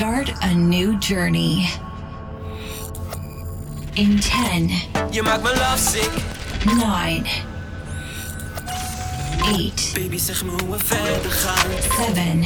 Start 0.00 0.32
a 0.42 0.54
new 0.54 0.98
journey. 0.98 1.68
In 3.96 4.18
10. 4.18 4.70
You 5.12 5.22
make 5.22 5.42
me 5.42 5.50
love 5.50 5.78
sick. 5.78 6.10
9. 6.64 7.26
8. 9.44 9.94
Baby, 9.94 10.16
zeg 10.16 10.42
me 10.44 10.50
hoe 10.50 10.70
we 10.70 10.78
verder 10.78 11.30
gaan. 11.30 11.70
7. 12.14 12.44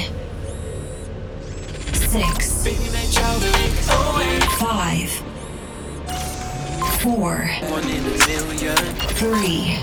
6. 1.93 2.63
Baby, 2.65 2.91
met 2.91 3.15
jou 3.15 3.39
ben 3.41 3.55
ik 3.65 3.89
always. 3.89 4.45
5. 4.45 5.23
4. 6.99 7.51
One 7.71 7.89
in 7.89 8.05
a 8.05 8.45
million. 8.47 8.77
3. 9.15 9.79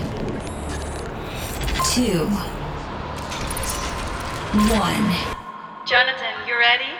2. 1.83 2.27
1. 4.51 5.39
Jonathan, 5.85 6.33
you 6.47 6.57
ready? 6.57 6.90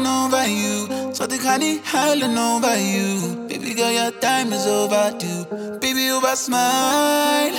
falling 0.00 0.06
over 0.06 0.46
you. 0.46 1.14
Something 1.14 1.40
honey 1.40 1.80
howling 1.84 2.36
over 2.36 2.76
you. 2.78 3.46
Baby 3.48 3.74
girl, 3.74 3.90
your 3.90 4.10
time 4.20 4.52
is 4.52 4.66
overdue. 4.66 5.78
Baby, 5.78 6.10
over 6.10 6.36
smile. 6.36 7.52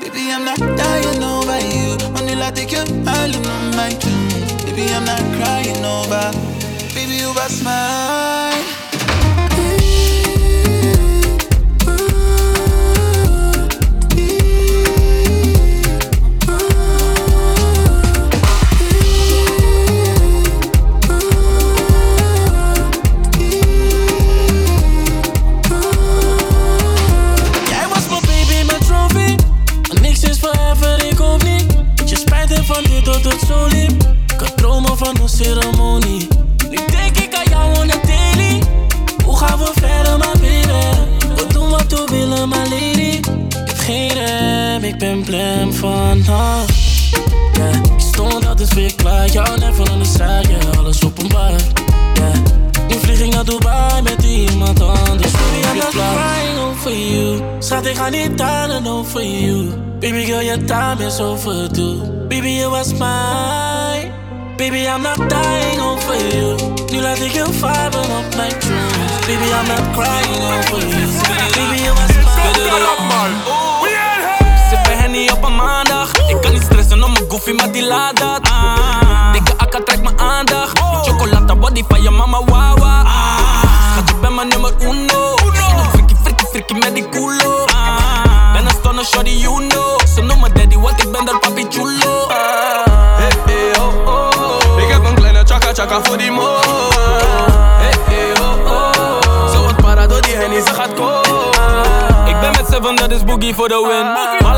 Baby, 0.00 0.30
I'm 0.30 0.44
not 0.44 0.58
dying 0.58 1.22
over 1.22 1.60
you. 1.60 1.98
Only 2.18 2.34
like 2.36 2.54
take 2.54 2.72
you 2.72 2.84
howling 3.04 3.46
on 3.46 3.76
my 3.76 3.90
tune. 3.90 4.28
Baby, 4.66 4.92
I'm 4.92 5.04
not 5.04 5.22
crying 5.36 5.84
over. 5.84 6.32
Baby, 6.94 7.24
over 7.24 7.48
smile. 7.48 8.79
Mijn 84.78 85.06
nummer 85.06 85.44
uno 85.44 85.88
Frikkie, 85.92 86.16
frikkie, 86.22 86.46
frikkie 86.46 86.78
met 86.78 86.94
die 86.94 87.08
culo. 87.08 87.64
Ben 88.52 88.64
een 88.64 88.70
stunner, 88.70 89.04
shawty, 89.04 89.30
you 89.30 89.68
know. 89.68 90.00
Ze 90.14 90.22
noemen 90.22 90.54
daddy, 90.54 90.78
want 90.78 91.02
ik 91.02 91.12
ben 91.12 91.24
daar 91.24 91.38
papi 91.38 91.66
chulo. 91.68 92.26
Hey, 92.28 93.32
hey, 93.46 93.78
oh, 93.78 94.06
oh 94.06 94.82
Ik 94.82 94.88
heb 94.92 95.04
een 95.04 95.14
kleine 95.14 95.42
chaka 95.44 95.74
chaka 95.74 96.00
voor 96.02 96.18
die 96.18 96.30
mo. 96.30 96.56
Hey, 97.78 97.94
hey, 98.04 98.32
oh, 98.40 98.70
oh 98.72 99.52
Zo 99.52 99.64
wat 99.64 99.76
para 99.76 100.06
door 100.06 100.22
die 100.22 100.34
henny, 100.34 100.60
ze 100.60 100.74
gaat 100.74 100.94
komen 100.94 101.50
ik 102.30 102.40
ben 102.40 102.50
met 102.50 102.66
seven, 102.70 102.96
dat 102.96 103.10
is 103.10 103.24
boogie 103.24 103.54
voor 103.54 103.68
de 103.68 103.86
win. 103.88 104.49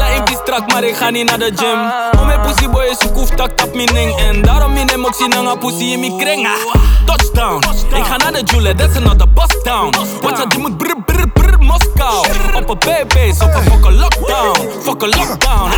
Maar 0.60 0.84
ik 0.84 0.96
ga 0.96 1.10
niet 1.10 1.28
naar 1.28 1.38
de 1.38 1.52
gym. 1.54 1.78
Om 2.20 2.26
mijn 2.26 2.40
pussy 2.40 2.68
boy 2.68 2.84
is 2.84 3.12
koef, 3.12 3.28
tak 3.28 3.50
tap 3.56 3.74
mijn 3.74 3.86
ding. 3.86 4.16
En 4.18 4.42
daarom 4.42 4.76
in 4.76 4.88
hem 4.88 5.06
ook 5.06 5.14
zien 5.14 5.32
hangen 5.32 5.58
pussy 5.58 5.84
in 5.84 6.00
mijn 6.00 6.16
kring. 6.16 6.46
Ah, 6.46 6.74
Touchdown, 7.06 7.62
ik 7.96 8.04
ga 8.04 8.16
naar 8.16 8.32
de 8.32 8.42
Jule, 8.44 8.74
that's 8.74 8.96
another 8.96 9.32
bust 9.32 9.64
down. 9.64 9.94
Watch 10.22 10.40
out, 10.40 10.50
die 10.50 10.60
moet 10.60 10.76
brr 10.76 11.02
brr 11.04 11.28
brr 11.28 11.41
Moskou. 11.64 12.26
Op 12.54 12.68
een 12.68 12.78
BB's, 12.78 13.40
op 13.40 13.54
een 13.54 13.62
fucking 13.62 13.98
lockdown. 14.00 14.68
Fucking 14.82 15.14
lockdown. 15.16 15.70
ah. 15.70 15.72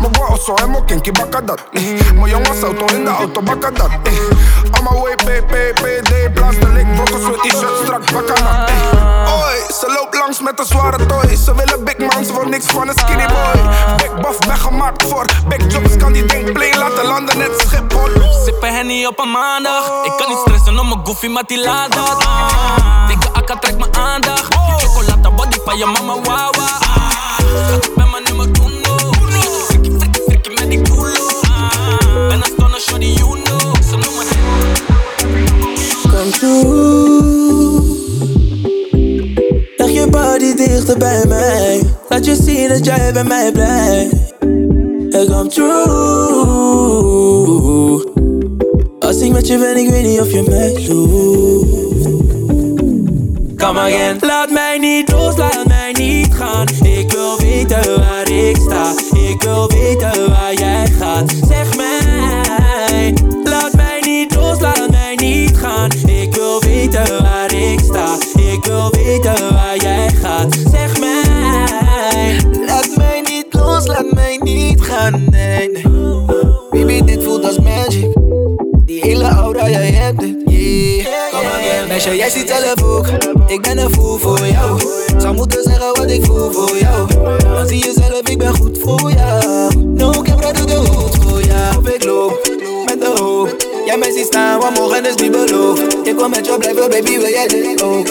Mijn 0.00 0.12
bro 0.12 0.36
zo 0.44 0.52
helemaal 0.54 0.82
kinky 0.84 1.12
bakken 1.12 1.46
dat. 1.46 1.60
Eh. 1.72 1.82
Mijn 2.14 2.30
jongens 2.30 2.62
auto 2.62 2.84
in 2.94 3.04
de 3.04 3.10
auto 3.10 3.42
bakken 3.42 3.74
dat. 3.74 3.90
Eh. 4.02 4.12
My 4.84 5.00
way, 5.00 5.14
PPPD, 5.14 6.32
blaas 6.34 6.58
de 6.58 6.68
lik, 6.68 6.94
brokken 6.94 7.20
zo 7.20 7.30
t-shirt 7.32 7.78
strak 7.82 8.12
bakken 8.12 8.34
dat. 8.34 8.68
Eh. 8.68 9.42
Oi, 9.44 9.56
ze 9.80 9.94
loopt 9.98 10.14
langs 10.18 10.40
met 10.40 10.58
een 10.58 10.64
zware 10.64 11.06
toy. 11.06 11.36
Ze 11.36 11.54
willen 11.54 11.84
big 11.84 11.98
man, 11.98 12.24
ze 12.24 12.32
wil 12.32 12.44
niks 12.48 12.66
van 12.66 12.88
een 12.88 12.94
skinny 12.98 13.26
boy. 13.26 13.62
Big 13.96 14.14
buff, 14.20 14.38
ben 14.38 14.56
gemaakt 14.56 15.02
voor 15.02 15.24
big 15.48 15.72
jobs, 15.72 15.96
kan 15.96 16.12
die 16.12 16.24
ding 16.26 16.52
play 16.52 16.74
laten 16.78 17.06
landen 17.06 17.38
net 17.38 17.50
Schiphol. 17.66 18.32
Sippen 18.44 18.74
Henny 18.74 19.04
op 19.06 19.18
een 19.18 19.30
maandag 19.30 20.04
Ik 20.04 20.12
kan 20.16 20.28
niet 20.28 20.38
stressen 20.38 20.78
om 20.78 20.88
mijn 20.88 21.00
goofy, 21.06 21.26
maar 21.26 21.42
die 21.46 21.64
laat 21.64 21.92
dat 21.92 22.26
Dikke 23.08 23.28
akka 23.32 23.56
trekt 23.56 23.78
mijn 23.78 23.96
aandacht 23.96 24.50
Die 24.78 24.88
pa' 25.64 25.74
llamarme 25.76 26.14
guagua. 26.24 26.68
Ah, 26.82 27.38
ben 27.96 28.06
manejo 28.12 28.44
tu 28.52 30.50
me 30.56 30.64
di 30.70 30.78
culo. 30.86 31.26
Ah, 31.46 32.28
ben 32.28 32.42
you 33.02 33.36
know. 33.44 33.60
So 33.88 33.96
no 33.96 34.10
me... 34.18 34.24
Come 36.10 36.32
bij 40.98 41.24
mij. 41.28 41.82
Laat 42.08 42.24
je 42.24 42.34
zien 42.34 42.68
dat 42.68 42.84
jij 42.84 43.12
bij 43.12 43.24
mij 43.24 43.52
blijft. 43.52 44.14
Ik 45.08 45.26
kom 45.28 45.48
true. 45.48 45.72
Als 48.98 49.20
ik 49.20 49.32
met 49.32 49.46
je 49.46 49.58
ben, 49.58 49.76
ik 49.76 49.90
weet 49.90 50.04
niet 50.04 50.20
of 50.20 50.30
je 50.30 50.42
mij 50.48 50.72
doet. 50.86 51.66
Come 53.56 53.80
again. 53.80 54.23
Jij 82.24 82.32
ziet 82.32 82.48
zelf 82.48 82.82
ook 82.82 83.06
Ik 83.46 83.62
ben 83.62 83.78
een 83.78 83.90
fool 83.90 84.18
voor 84.18 84.46
jou. 84.46 84.80
Zou 85.18 85.34
moeten 85.34 85.62
zeggen 85.62 85.96
wat 85.96 86.10
ik 86.10 86.24
voel 86.24 86.50
voor 86.50 86.76
jou. 86.76 87.08
Dan 87.42 87.66
zie 87.66 87.78
je 87.78 87.92
zelf, 87.94 88.20
ik 88.20 88.38
ben 88.38 88.54
goed 88.54 88.78
voor 88.82 89.12
jou. 89.12 89.76
No, 89.76 90.12
heb 90.12 90.56
doe 90.56 90.66
de 90.66 90.74
hoed 90.74 91.16
voor 91.24 91.42
jou. 91.42 91.90
Ik 91.90 92.04
loop 92.04 92.50
met 92.84 93.00
de 93.00 93.20
hoop. 93.20 93.56
Jij 93.86 93.96
mij 93.96 94.12
ziet 94.12 94.26
staan, 94.26 94.60
want 94.60 94.78
morgen 94.78 95.06
is 95.06 95.14
niet 95.14 95.30
beloofd. 95.30 96.06
Ik 96.06 96.14
wil 96.16 96.28
met 96.28 96.46
jou 96.46 96.58
blijven, 96.58 96.90
baby, 96.90 97.18
wil 97.18 97.28
jij 97.28 97.48
dit 97.48 97.82
ook? 97.82 98.06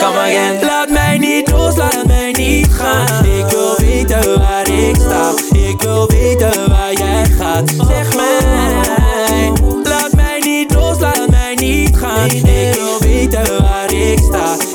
Come 0.00 0.18
again 0.18 0.64
Laat 0.64 0.90
mij 0.90 1.18
niet 1.18 1.50
los, 1.50 1.76
laat 1.76 2.06
mij 2.06 2.32
niet 2.32 2.68
gaan. 2.70 3.24
Ik 3.24 3.46
wil 3.50 3.76
weten 3.76 4.38
waar 4.38 4.68
ik 4.68 4.96
sta. 4.96 5.32
Ik 5.52 5.82
wil 5.82 6.08
weten 6.08 6.68
waar 6.68 6.92
jij 6.92 7.24
gaat. 7.24 7.70
Zeg 7.88 8.16
mij 8.16 8.97
dinero, 12.26 12.98
know 13.28 13.60
waar 13.60 14.67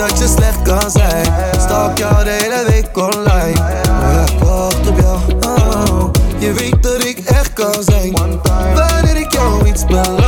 dat 0.00 0.18
je 0.18 0.26
slecht 0.26 0.62
kan 0.62 0.90
zijn. 0.90 1.26
Stalk 1.58 1.98
jou 1.98 2.24
de 2.24 2.30
hele 2.30 2.64
week 2.70 2.96
online. 2.96 3.60
Maar 4.00 4.30
ik 4.30 4.38
wacht 4.38 4.88
op 4.88 4.98
jou. 5.00 5.18
Oh, 5.40 6.10
je 6.38 6.52
weet 6.52 6.82
dat 6.82 7.04
ik 7.04 7.18
echt 7.18 7.52
kan 7.52 7.82
zijn. 7.82 8.12
Wanneer 8.74 9.16
ik 9.16 9.32
jou 9.32 9.66
iets 9.66 9.84
beloof. 9.84 10.19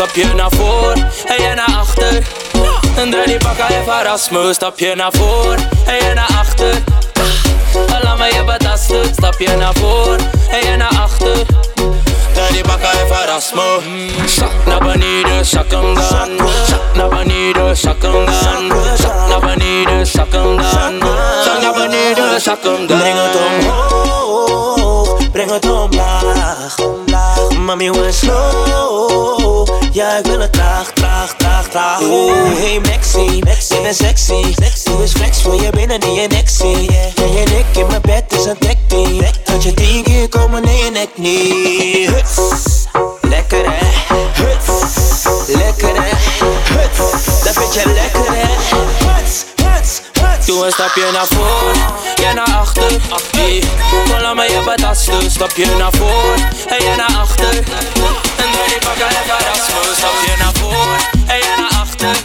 Stapje 0.00 0.34
naar 0.34 0.50
voor 0.50 0.92
en 1.26 1.42
je 1.42 1.54
naar 1.54 1.76
achter. 1.78 2.22
En 2.96 3.10
draai 3.10 3.26
die 3.26 3.36
pakken 3.36 3.66
en 3.68 3.84
verras 3.84 4.28
me. 4.30 4.50
Stapje 4.52 4.94
naar 4.94 5.12
voor 5.12 5.54
en 5.86 5.94
je 5.94 6.12
naar 6.14 6.30
achter. 6.38 6.74
Dan 7.72 8.00
laat 8.02 8.18
me 8.18 8.24
je 8.24 8.44
betasten. 8.44 9.04
Stapje 9.12 9.56
naar 9.56 9.74
voor 9.74 10.16
en 10.50 10.70
je 10.70 10.76
naar 10.76 10.98
achter. 11.00 11.36
Draai 12.32 12.52
die 12.52 12.62
pakken 12.62 12.90
en 12.90 13.06
verras 13.06 13.52
me. 13.52 13.78
Zak 14.26 14.66
naar 14.66 14.80
beneden, 14.80 15.46
zak 15.46 15.70
hem 15.70 15.94
dan. 15.94 16.48
Zak 16.66 16.94
naar 16.94 17.08
beneden, 17.08 17.76
zak 17.76 18.02
hem 18.02 18.26
dan. 18.26 18.96
Zak 18.96 19.28
naar 19.28 19.40
beneden, 19.40 20.06
zak 20.06 20.32
hem 20.32 20.56
dan. 20.56 21.00
Zak 21.44 21.60
naar 21.62 21.72
beneden, 21.72 22.40
zak 22.40 22.62
hem 22.62 22.86
dan. 22.86 22.98
Breng 22.98 23.18
het 23.18 23.36
omhoog, 23.36 25.30
breng 25.30 25.50
het 25.50 25.70
omlaag. 25.70 27.08
Mami, 27.60 27.90
we 27.90 28.12
slow. 28.12 29.68
Ja, 29.92 30.16
ik 30.16 30.26
wil 30.26 30.40
het 30.40 30.52
traag, 30.52 30.90
traag, 30.92 31.34
traag, 31.36 31.68
traag. 31.68 32.00
Oeh, 32.00 32.58
hey 32.58 32.80
Maxi, 32.80 33.36
je 33.36 33.42
bent 33.44 33.96
sexy. 33.96 34.54
Doe 34.84 35.00
eens 35.00 35.12
flex 35.12 35.42
voor 35.42 35.62
je 35.62 35.70
binnen 35.70 36.00
in 36.00 36.12
je 36.12 36.28
nek 36.28 36.48
zie. 36.48 36.92
Jij 37.14 37.44
en 37.44 37.58
ik 37.58 37.76
in 37.76 37.86
mijn 37.86 38.00
bed 38.00 38.24
is 38.28 38.44
een 38.44 38.58
team. 38.86 39.20
Dat 39.44 39.62
je 39.62 39.74
tien 39.74 40.02
keer 40.02 40.28
komen 40.28 40.64
in 40.64 40.76
je 40.76 40.90
nek 40.90 41.08
niet. 41.14 42.10
Huts, 42.10 42.86
lekker 43.20 43.64
hè. 43.64 43.86
Huts, 44.42 45.24
lekker 45.46 46.02
hè. 46.02 46.10
Huts, 46.74 46.98
dat 47.44 47.52
vind 47.52 47.74
je 47.74 47.92
lekker 47.92 48.32
hè. 48.32 48.48
Huts, 49.06 49.44
huts, 49.56 50.00
huts. 50.12 50.46
Doe 50.46 50.66
een 50.66 50.72
stapje 50.72 51.10
naar 51.12 51.26
voor, 51.26 51.72
jij 52.14 52.32
naar 52.32 52.56
achter. 52.56 53.00
Hey, 53.30 53.62
laat 54.78 55.06
me 55.06 55.12
je 55.12 55.26
betasten. 55.36 55.78
Naar 55.78 55.92
voor 55.92 56.34
en 56.68 56.84
jij 56.84 56.96
naar 56.96 57.16
achter. 57.16 57.54
En 57.54 58.50
doe 58.52 58.64
die 58.66 58.78
pakken 58.78 59.06
en 59.06 59.24
verras 59.26 59.68
me. 59.68 59.92
Stapje 59.96 60.36
naar 60.38 60.52
voor 60.52 60.96
en 61.26 61.38
jij 61.38 61.56
naar 61.56 61.80
achter. 61.80 62.16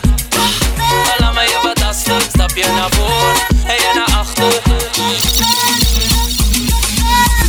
Dan 1.06 1.16
laat 1.20 1.34
me 1.34 1.42
je 1.42 1.60
betasten. 1.64 2.22
Stapje 2.22 2.68
naar 2.68 2.90
voor 2.90 3.34
en 3.68 3.76
jij 3.76 3.94
naar 3.94 4.18
achter. 4.18 4.62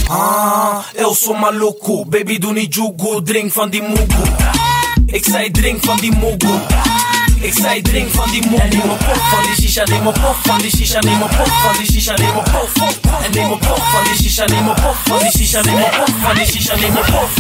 Ah, 0.09 0.79
El 0.95 1.15
Somaluku, 1.15 2.05
baby 2.09 2.39
doe 2.39 2.53
niet 2.53 2.75
jugu, 2.75 3.23
drink 3.23 3.53
van 3.53 3.71
die 3.71 3.83
mugu. 3.83 4.23
Ik 5.07 5.25
zei 5.25 5.51
drink 5.51 5.85
van 5.85 5.97
die 5.97 6.17
mugu. 6.17 6.59
Ik 7.47 7.55
zei 7.55 7.83
drink 7.83 8.11
van 8.11 8.31
die 8.31 8.43
mugu. 8.51 8.63
En 8.63 8.69
neem 8.69 8.91
een 8.91 8.97
pop 8.97 9.23
van 9.31 9.43
die 9.43 9.55
shisha, 9.55 9.85
neem 9.85 10.07
een 10.07 10.13
pop 10.13 10.37
van 10.43 10.59
die 10.59 10.71
shisha, 10.77 11.01
neem 11.01 11.23
een 11.23 11.29
pop 11.29 11.53
van 11.63 11.77
die 11.79 11.87
shisha, 11.93 12.15
neem 12.17 12.37
een 12.37 12.43
pop. 12.53 12.71
En 13.25 13.31
neem 13.31 13.51
een 13.51 13.59
pop 13.59 13.83
van 13.93 14.05
die 14.05 14.17
shisha, 14.23 14.45
neem 14.45 14.69
een 14.69 14.75
pop 14.75 14.97
van 15.05 15.19
die 15.19 15.31
shisha, 15.31 15.61
neem 15.63 15.77
een 15.77 15.91
pop 15.99 16.15
van 16.23 16.35
die 16.35 16.47
shisha, 16.47 16.75
neem 16.77 16.97
een 16.97 17.05
pop. 17.13 17.31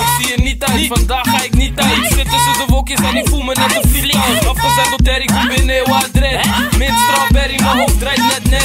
Ik 0.00 0.08
zie 0.18 0.34
er 0.34 0.42
niet 0.42 0.64
uit, 0.64 0.86
vandaag 0.86 1.28
ga 1.30 1.42
ik 1.42 1.54
niet 1.54 1.80
uit. 1.80 1.96
Ik 1.96 2.12
zit 2.16 2.30
tussen 2.30 2.52
de 2.52 2.64
wolkjes 2.66 3.00
en 3.00 3.16
ik 3.16 3.28
voel 3.28 3.42
me 3.42 3.54
net 3.54 3.76
een 3.76 3.90
vliegtuig. 3.90 4.46
Afgezet 4.46 4.88
door 4.90 5.02
Terry, 5.04 5.24
kom 5.24 5.48
binnen 5.48 5.74
heel 5.74 5.88
hard 5.88 6.16
red. 6.16 6.46
Mint 6.78 6.98
strawberry, 7.04 7.56
mijn 7.62 7.78
hoofd 7.78 7.98
draait 8.00 8.22
net 8.32 8.50
net. 8.50 8.62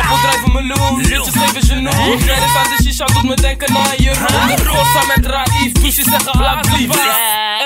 Appeldrijven 0.00 0.52
meloen, 0.52 1.00
liedjes 1.00 1.34
geven 1.34 1.62
genoeg. 1.62 2.24
Rijden 2.26 2.48
aan 2.48 2.70
de 2.76 2.82
shisha 2.82 3.04
doet 3.04 3.22
me 3.22 3.34
denken 3.34 3.76
aan 3.76 3.96
Jeroen. 3.96 4.56
Rosa 4.64 5.02
met 5.16 5.26
Raif, 5.26 5.72
poesjes 5.72 6.04
zeggen 6.04 6.32
alsjeblieft. 6.32 6.98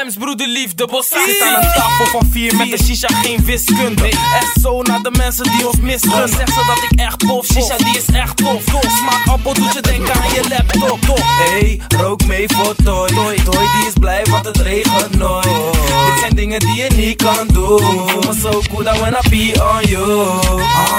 Ems 0.02 0.14
broederlief, 0.16 0.74
de 0.74 0.86
bossa 0.86 1.24
Zit 1.26 1.42
aan 1.42 1.54
een 1.54 1.72
tafel 1.72 2.06
van 2.20 2.28
vier 2.30 2.56
met 2.56 2.70
de 2.70 2.84
shisha, 2.84 3.08
geen 3.08 3.44
wiskunde. 3.44 4.08
Echt 4.08 4.60
zo 4.60 4.82
naar 4.82 5.02
de 5.02 5.10
mensen 5.16 5.44
die 5.44 5.66
ons 5.66 5.80
misgunnen. 5.80 6.28
Zeg 6.28 6.48
ze 6.48 6.64
dat 6.66 6.90
ik 6.90 7.00
echt 7.00 7.18
tof, 7.18 7.46
shisha 7.46 7.76
die 7.76 7.96
is 7.96 8.14
echt 8.14 8.36
tof. 8.36 8.62
Smaak 8.98 9.26
appel 9.26 9.54
doet 9.54 9.72
je 9.72 9.80
denken 9.80 10.14
aan 10.14 10.34
je 10.34 10.42
laptop. 10.48 10.98
Hey, 11.16 11.80
rook 11.96 12.26
mee 12.26 12.48
voor 12.48 12.74
Toy. 12.84 13.08
Toy, 13.08 13.34
Toy 13.34 13.66
die 13.76 13.86
is 13.86 13.92
blij 14.00 14.24
want 14.30 14.44
het 14.44 14.56
regent 14.56 15.16
nooit. 15.16 15.44
Dit 15.44 16.18
zijn 16.20 16.34
dingen 16.34 16.60
die 16.60 16.74
je 16.74 16.90
niet 16.96 17.22
kan 17.22 17.46
doen. 17.52 17.80
Voel 17.80 18.20
me 18.20 18.40
zo 18.40 18.62
good, 18.70 18.96
I 18.96 19.00
wanna 19.00 19.20
be 19.30 19.70
on 19.74 19.90
you. 19.90 20.30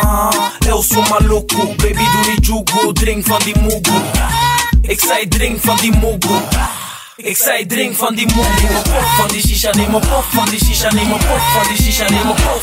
Ah, 0.03 0.29
El 0.67 0.81
Somaluku, 0.81 1.65
baby 1.65 1.94
doe 1.94 2.33
niet 2.35 2.45
jugu, 2.45 2.94
drink 2.94 3.25
van 3.25 3.41
die 3.44 3.56
mugu. 3.59 4.01
Ik 4.81 5.00
zei 5.00 5.27
drink 5.27 5.59
van 5.62 5.77
die 5.77 5.91
mugu. 5.91 6.84
Ik 7.17 7.38
zei 7.38 7.65
drink 7.65 7.95
van 7.95 8.15
die 8.15 8.33
moe, 8.33 8.44
neem 8.44 8.84
van 9.17 9.27
die 9.27 9.41
shisha, 9.48 9.72
neem 9.72 9.93
een 9.93 10.00
pop 10.00 10.25
van 10.29 10.50
die 10.50 10.60
shisha, 10.65 10.91
neem 10.93 11.12
een 11.12 11.17
pop 11.17 11.39
van 11.53 11.67
die 11.67 11.84
shisha, 11.84 12.10
neem 12.10 12.29
een 12.29 12.36
pop. 12.36 12.62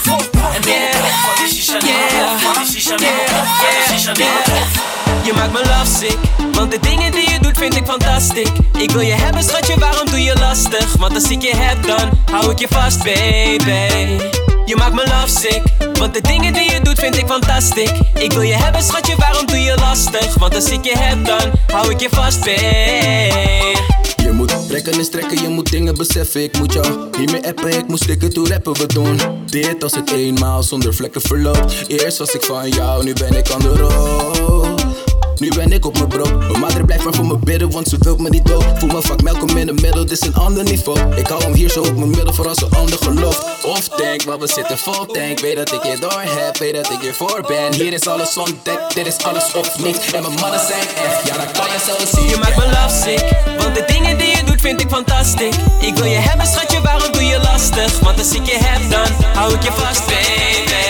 En 0.54 0.62
van 0.62 1.44
die 1.44 1.54
shisha, 1.54 1.78
neem 1.78 1.94
een 1.94 2.18
pop 2.18 2.40
van 2.40 2.62
die 2.62 2.72
shisha, 2.72 2.96
neem. 4.12 4.28
Je 5.22 5.32
maakt 5.32 5.52
me 5.52 5.64
lovesick, 5.64 6.18
want 6.52 6.70
de 6.70 6.78
dingen 6.80 7.12
die 7.12 7.30
je 7.30 7.38
doet 7.40 7.58
vind 7.58 7.76
ik 7.76 7.86
fantastisch. 7.86 8.48
Ik 8.78 8.90
wil 8.90 9.00
je 9.00 9.12
hebben, 9.12 9.42
schatje, 9.42 9.78
waarom 9.78 10.10
doe 10.10 10.22
je 10.22 10.34
lastig? 10.38 10.96
Want 10.98 11.14
als 11.14 11.30
ik 11.30 11.42
je 11.42 11.56
heb, 11.56 11.86
dan 11.86 12.10
hou 12.30 12.50
ik 12.50 12.58
je 12.58 12.68
vast, 12.70 13.02
baby. 13.02 14.18
Je 14.64 14.76
maakt 14.76 14.94
me 14.94 15.06
lovesick, 15.06 15.62
want 15.98 16.14
de 16.14 16.20
dingen 16.20 16.52
die 16.52 16.70
je 16.70 16.80
doet 16.80 16.98
vind 16.98 17.16
ik 17.16 17.26
fantastisch. 17.26 17.92
Ik 18.14 18.32
wil 18.32 18.42
je 18.42 18.54
hebben, 18.54 18.82
schatje, 18.82 19.16
waarom 19.16 19.46
doe 19.46 19.60
je 19.60 19.74
lastig? 19.74 20.34
Want 20.34 20.54
als 20.54 20.70
ik 20.70 20.84
je 20.84 20.98
heb, 20.98 21.24
dan 21.24 21.50
hou 21.72 21.90
ik 21.90 22.00
je 22.00 22.08
vast, 22.10 22.40
baby. 22.40 24.01
Je 24.32 24.38
moet 24.38 24.68
trekken 24.68 24.92
en 24.92 25.04
strekken, 25.04 25.42
je 25.42 25.48
moet 25.48 25.70
dingen 25.70 25.94
beseffen. 25.94 26.42
Ik 26.42 26.58
moet 26.58 26.72
jou 26.72 27.08
niet 27.18 27.30
meer 27.30 27.42
appen, 27.42 27.78
ik 27.78 27.88
moet 27.88 27.98
stikken, 27.98 28.32
toe 28.32 28.48
rappen 28.48 28.72
we 28.72 28.86
doen. 28.86 29.18
Dit 29.46 29.82
als 29.82 29.94
het 29.94 30.10
eenmaal 30.10 30.62
zonder 30.62 30.94
vlekken 30.94 31.20
verloopt. 31.20 31.84
Eerst 31.86 32.18
was 32.18 32.34
ik 32.34 32.42
van 32.42 32.68
jou, 32.68 33.04
nu 33.04 33.12
ben 33.12 33.36
ik 33.36 33.50
aan 33.50 33.60
de 33.60 33.68
rood. 33.68 34.61
Nu 35.42 35.48
ben 35.48 35.72
ik 35.72 35.86
op 35.86 35.94
mijn 35.94 36.08
bro. 36.08 36.38
Mijn 36.38 36.58
moeder 36.58 36.84
blijft 36.84 37.04
maar 37.04 37.14
voor 37.14 37.26
me 37.26 37.38
bidden, 37.38 37.70
want 37.70 37.88
ze 37.88 37.96
wilt 37.98 38.20
me 38.20 38.28
niet 38.28 38.46
dood. 38.46 38.64
Voel 38.78 38.88
me 38.88 39.02
vaak 39.02 39.22
Malcolm 39.22 39.56
in 39.56 39.66
de 39.66 39.72
middel, 39.72 40.06
dit 40.06 40.10
is 40.10 40.20
een 40.20 40.34
ander 40.34 40.64
niveau. 40.64 41.14
Ik 41.16 41.26
hou 41.26 41.42
hem 41.42 41.52
hier 41.52 41.70
zo 41.70 41.80
op 41.80 41.96
mijn 41.96 42.10
middel 42.10 42.32
voor 42.32 42.48
als 42.48 42.62
een 42.62 42.70
ander 42.70 42.98
gelooft. 42.98 43.42
Of 43.64 43.88
denk, 43.88 44.24
maar 44.24 44.38
we 44.38 44.46
zitten 44.46 44.78
vol 44.78 45.06
tank. 45.06 45.40
Weet 45.40 45.56
dat 45.56 45.72
ik 45.72 45.82
je 45.84 45.96
door 46.00 46.22
heb, 46.26 46.56
weet 46.58 46.74
dat 46.74 46.90
ik 46.90 47.00
hiervoor 47.00 47.44
ben. 47.46 47.74
Hier 47.74 47.92
is 47.92 48.06
alles 48.06 48.36
ontdekt, 48.36 48.94
dit 48.94 49.06
is 49.06 49.18
alles 49.24 49.54
of 49.54 49.78
niks. 49.78 50.12
En 50.12 50.22
mijn 50.22 50.34
mannen 50.34 50.60
zijn 50.60 50.88
echt, 51.06 51.26
ja, 51.26 51.36
dat 51.36 51.50
kan 51.52 51.66
je 51.72 51.78
zo 51.86 52.16
zien. 52.16 52.28
Je 52.28 52.36
maakt 52.36 52.56
me 52.56 52.66
lovesick, 52.66 53.24
want 53.58 53.74
de 53.74 53.84
dingen 53.86 54.18
die 54.18 54.36
je 54.36 54.44
doet 54.44 54.60
vind 54.60 54.80
ik 54.80 54.88
fantastisch. 54.88 55.56
Ik 55.80 55.94
wil 55.94 56.06
je 56.06 56.20
hebben, 56.28 56.46
schatje, 56.46 56.80
waarom 56.80 57.12
doe 57.12 57.24
je 57.24 57.38
lastig? 57.38 57.98
Want 58.00 58.18
als 58.18 58.32
ik 58.34 58.46
je 58.46 58.58
heb, 58.60 58.90
dan 58.90 59.26
hou 59.34 59.54
ik 59.54 59.62
je 59.62 59.72
vast, 59.72 60.06
baby. 60.06 60.84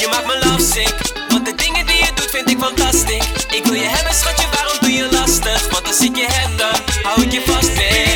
Je 0.00 0.06
maakt 0.10 0.26
me 0.26 0.48
lovesick, 0.48 0.94
want 1.28 1.44
de 1.46 1.54
dingen 1.54 1.86
die 1.86 1.96
je 1.96 2.10
doet 2.14 2.30
vind 2.30 2.50
ik 2.50 2.58
fantastisch. 2.58 3.39
Ik 3.50 3.64
wil 3.64 3.74
je 3.74 3.88
hebben, 3.88 4.14
schatje, 4.14 4.46
waarom 4.52 4.78
doe 4.80 4.92
je 4.92 5.08
lastig? 5.10 5.70
Want 5.70 5.86
als 5.86 6.00
ik 6.00 6.16
je 6.16 6.26
heb, 6.30 6.58
dan 6.58 7.02
hou 7.02 7.22
ik 7.22 7.32
je 7.32 7.42
vast, 7.46 7.74
baby. 7.74 8.09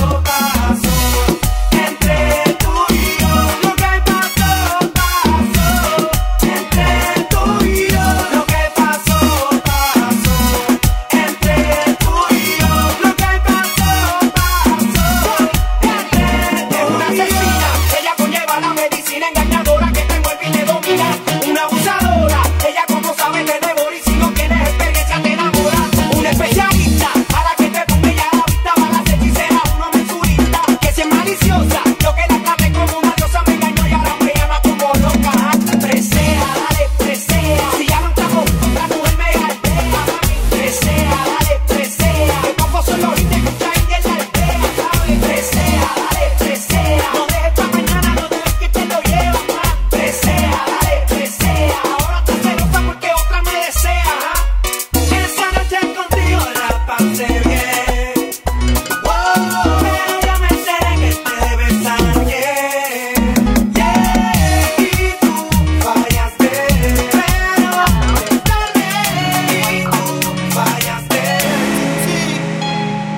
loca. 0.00 0.55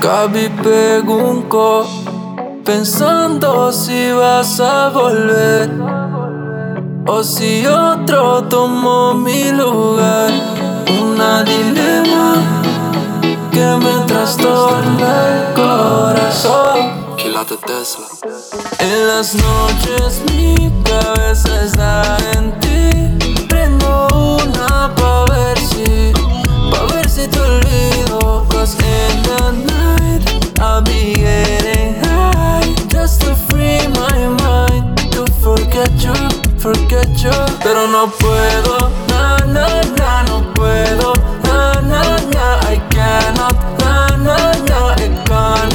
Gaby 0.01 0.49
preguntó 0.63 1.85
pensando 2.65 3.73
si 3.73 4.13
vas 4.13 4.61
a 4.61 4.91
volver 4.91 5.71
o 7.07 7.25
si 7.25 7.67
otro 7.67 8.45
tomó 8.45 9.15
mi 9.15 9.51
lugar. 9.51 10.31
Una 11.03 11.43
dilema 11.43 12.35
que 13.51 13.67
me 13.83 14.07
trastorna 14.07 15.11
el 15.29 15.55
corazón. 15.55 17.09
Tesla. 17.67 18.07
En 18.79 19.09
las 19.09 19.35
noches 19.35 20.23
mi 20.35 20.71
cabeza 20.85 21.65
está 21.65 22.17
en 22.35 22.53
ti. 22.61 23.47
Prendo 23.49 24.07
una 24.13 24.95
pa' 24.95 25.25
ver 25.33 25.59
si, 25.59 26.13
pa' 26.71 26.95
ver 26.95 27.09
si 27.09 27.27
te 27.27 27.41
olvido. 27.41 28.47
Cause 28.51 28.77
the 28.77 29.53
night 29.53 29.78
Just 32.89 33.23
to 33.23 33.35
free 33.49 33.81
my 33.89 34.19
mind. 34.45 34.99
To 35.13 35.25
forget 35.41 35.91
you, 36.05 36.15
forget 36.59 37.09
you. 37.25 37.33
Pero 37.63 37.87
no 37.87 38.09
puedo, 38.21 38.77
na, 39.09 39.39
na, 39.47 39.67
na, 39.99 40.23
no 40.29 40.53
puedo. 40.55 41.15
Na, 41.45 41.81
na, 41.81 42.03
na, 42.35 42.61
I 42.69 42.77
cannot, 42.91 43.57
na, 43.81 44.17
na, 44.17 44.37
na, 44.69 44.95
it 45.05 45.15
can't 45.27 45.75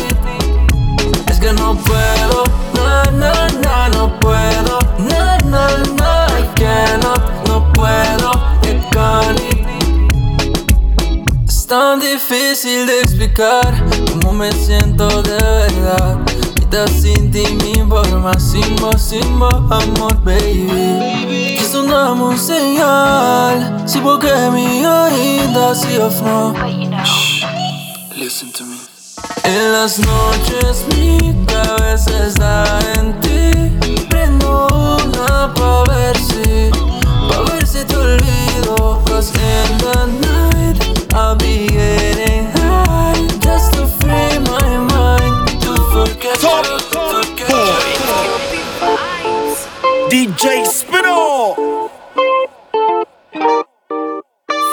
es 1.28 1.40
que 1.40 1.52
no 1.54 1.76
puedo, 1.76 2.44
na, 2.76 3.04
na, 3.12 3.48
na, 3.64 3.90
no 3.90 4.20
puedo, 4.20 4.80
na, 5.00 5.38
na, 5.50 5.68
na, 6.00 6.28
I 6.38 6.46
cannot, 6.56 7.22
no 7.48 7.72
puedo, 7.74 8.32
it 8.64 8.80
can't. 8.92 9.40
Es 11.48 11.66
tan 11.66 12.00
difícil 12.00 12.86
de 12.86 13.02
explicar 13.02 13.74
me 14.34 14.52
siento 14.52 15.22
de 15.22 15.32
verdad. 15.32 16.20
Estás 16.60 16.92
sin 16.92 17.32
ti 17.32 17.44
mi 17.64 17.74
forma, 17.88 18.34
sin 18.40 18.76
voz, 18.78 19.02
sin 19.02 19.40
voz, 19.40 19.54
amor, 19.70 20.16
baby. 20.24 21.58
Es 21.60 21.76
una 21.76 22.12
un 22.12 22.38
señal, 22.38 23.84
si 23.86 24.00
porque 24.00 24.32
mi 24.52 24.86
oída 24.86 25.76
si 25.76 25.98
of 25.98 26.22
no. 26.22 26.54
Listen 28.16 28.52
to 28.54 28.66
me. 28.66 28.78
En 29.44 29.72
las 29.72 30.00
noches 30.00 30.86
mi 30.96 31.36
cabeza 31.46 32.28
está 32.28 32.80
en 32.96 33.20
ti. 33.22 34.06
Prendo 34.10 34.68
una 35.06 35.54
pa' 35.54 35.84
ver 35.90 36.18
si, 36.18 36.72
pa' 37.30 37.52
ver 37.52 37.68
si 37.68 37.84
te 37.86 37.96
olvido. 37.96 39.02
Cause 39.06 39.32
in 39.36 39.78
the 39.78 40.06
night 40.28 41.14
I'll 41.14 41.36
be 41.36 41.68
getting 41.68 42.03
DJ 50.44 50.68
Spino 50.68 51.88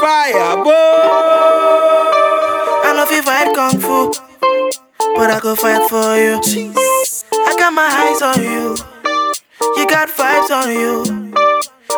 Fire 0.01 0.59
I 2.83 2.93
love 2.97 3.13
you 3.13 3.23
fight 3.23 3.55
kung 3.55 3.79
fu, 3.79 4.11
but 5.15 5.31
I 5.31 5.39
go 5.39 5.55
fight 5.55 5.89
for 5.89 6.17
you. 6.19 6.41
I 7.47 7.55
got 7.57 7.73
my 7.73 7.87
eyes 7.87 8.21
on 8.21 8.43
you, 8.43 8.75
you 9.79 9.87
got 9.87 10.09
vibes 10.09 10.51
on 10.51 10.73
you. 10.75 11.05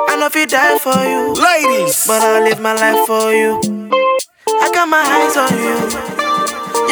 I 0.07 0.17
know 0.17 0.27
if 0.27 0.35
you 0.37 0.45
die 0.47 0.77
for 0.77 0.93
you, 1.09 1.33
ladies, 1.33 2.05
but 2.07 2.21
I'll 2.21 2.43
live 2.45 2.61
my 2.61 2.75
life 2.75 3.07
for 3.07 3.33
you. 3.33 3.59
I 4.53 4.71
got 4.75 4.87
my 4.87 5.01
eyes 5.01 5.35
on 5.41 5.57
you, 5.57 5.79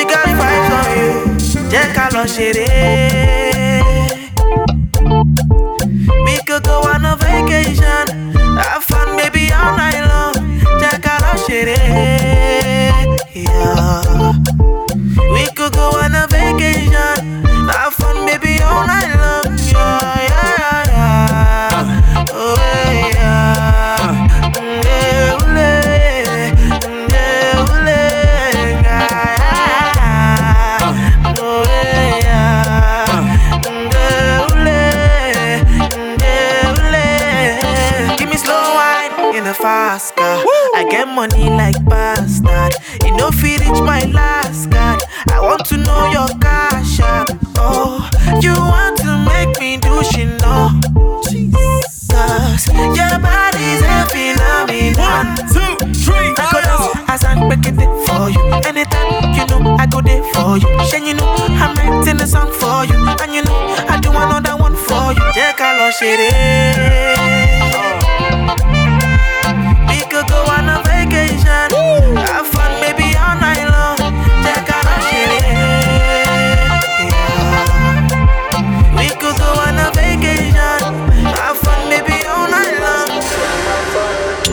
you 0.01 0.05
got 0.09 0.25
vibes 0.33 0.71
on 0.81 0.89
you. 0.97 1.13
Jẹ́ 1.71 1.93
ká 1.95 2.05
lọ 2.15 2.25
ṣeré. 2.35 3.50
We 6.41 6.47
could 6.47 6.63
go 6.65 6.81
on 6.81 7.05
a 7.05 7.17
vacation, 7.17 8.33
have 8.57 8.83
fun 8.85 9.15
maybe 9.17 9.53
all 9.53 9.77
night 9.77 10.01
long. 10.09 10.35
Jẹ́ 10.81 10.95
ká 11.05 11.15
lọ 11.23 11.33
ṣeré. 11.45 11.79
Yeah. 13.35 14.70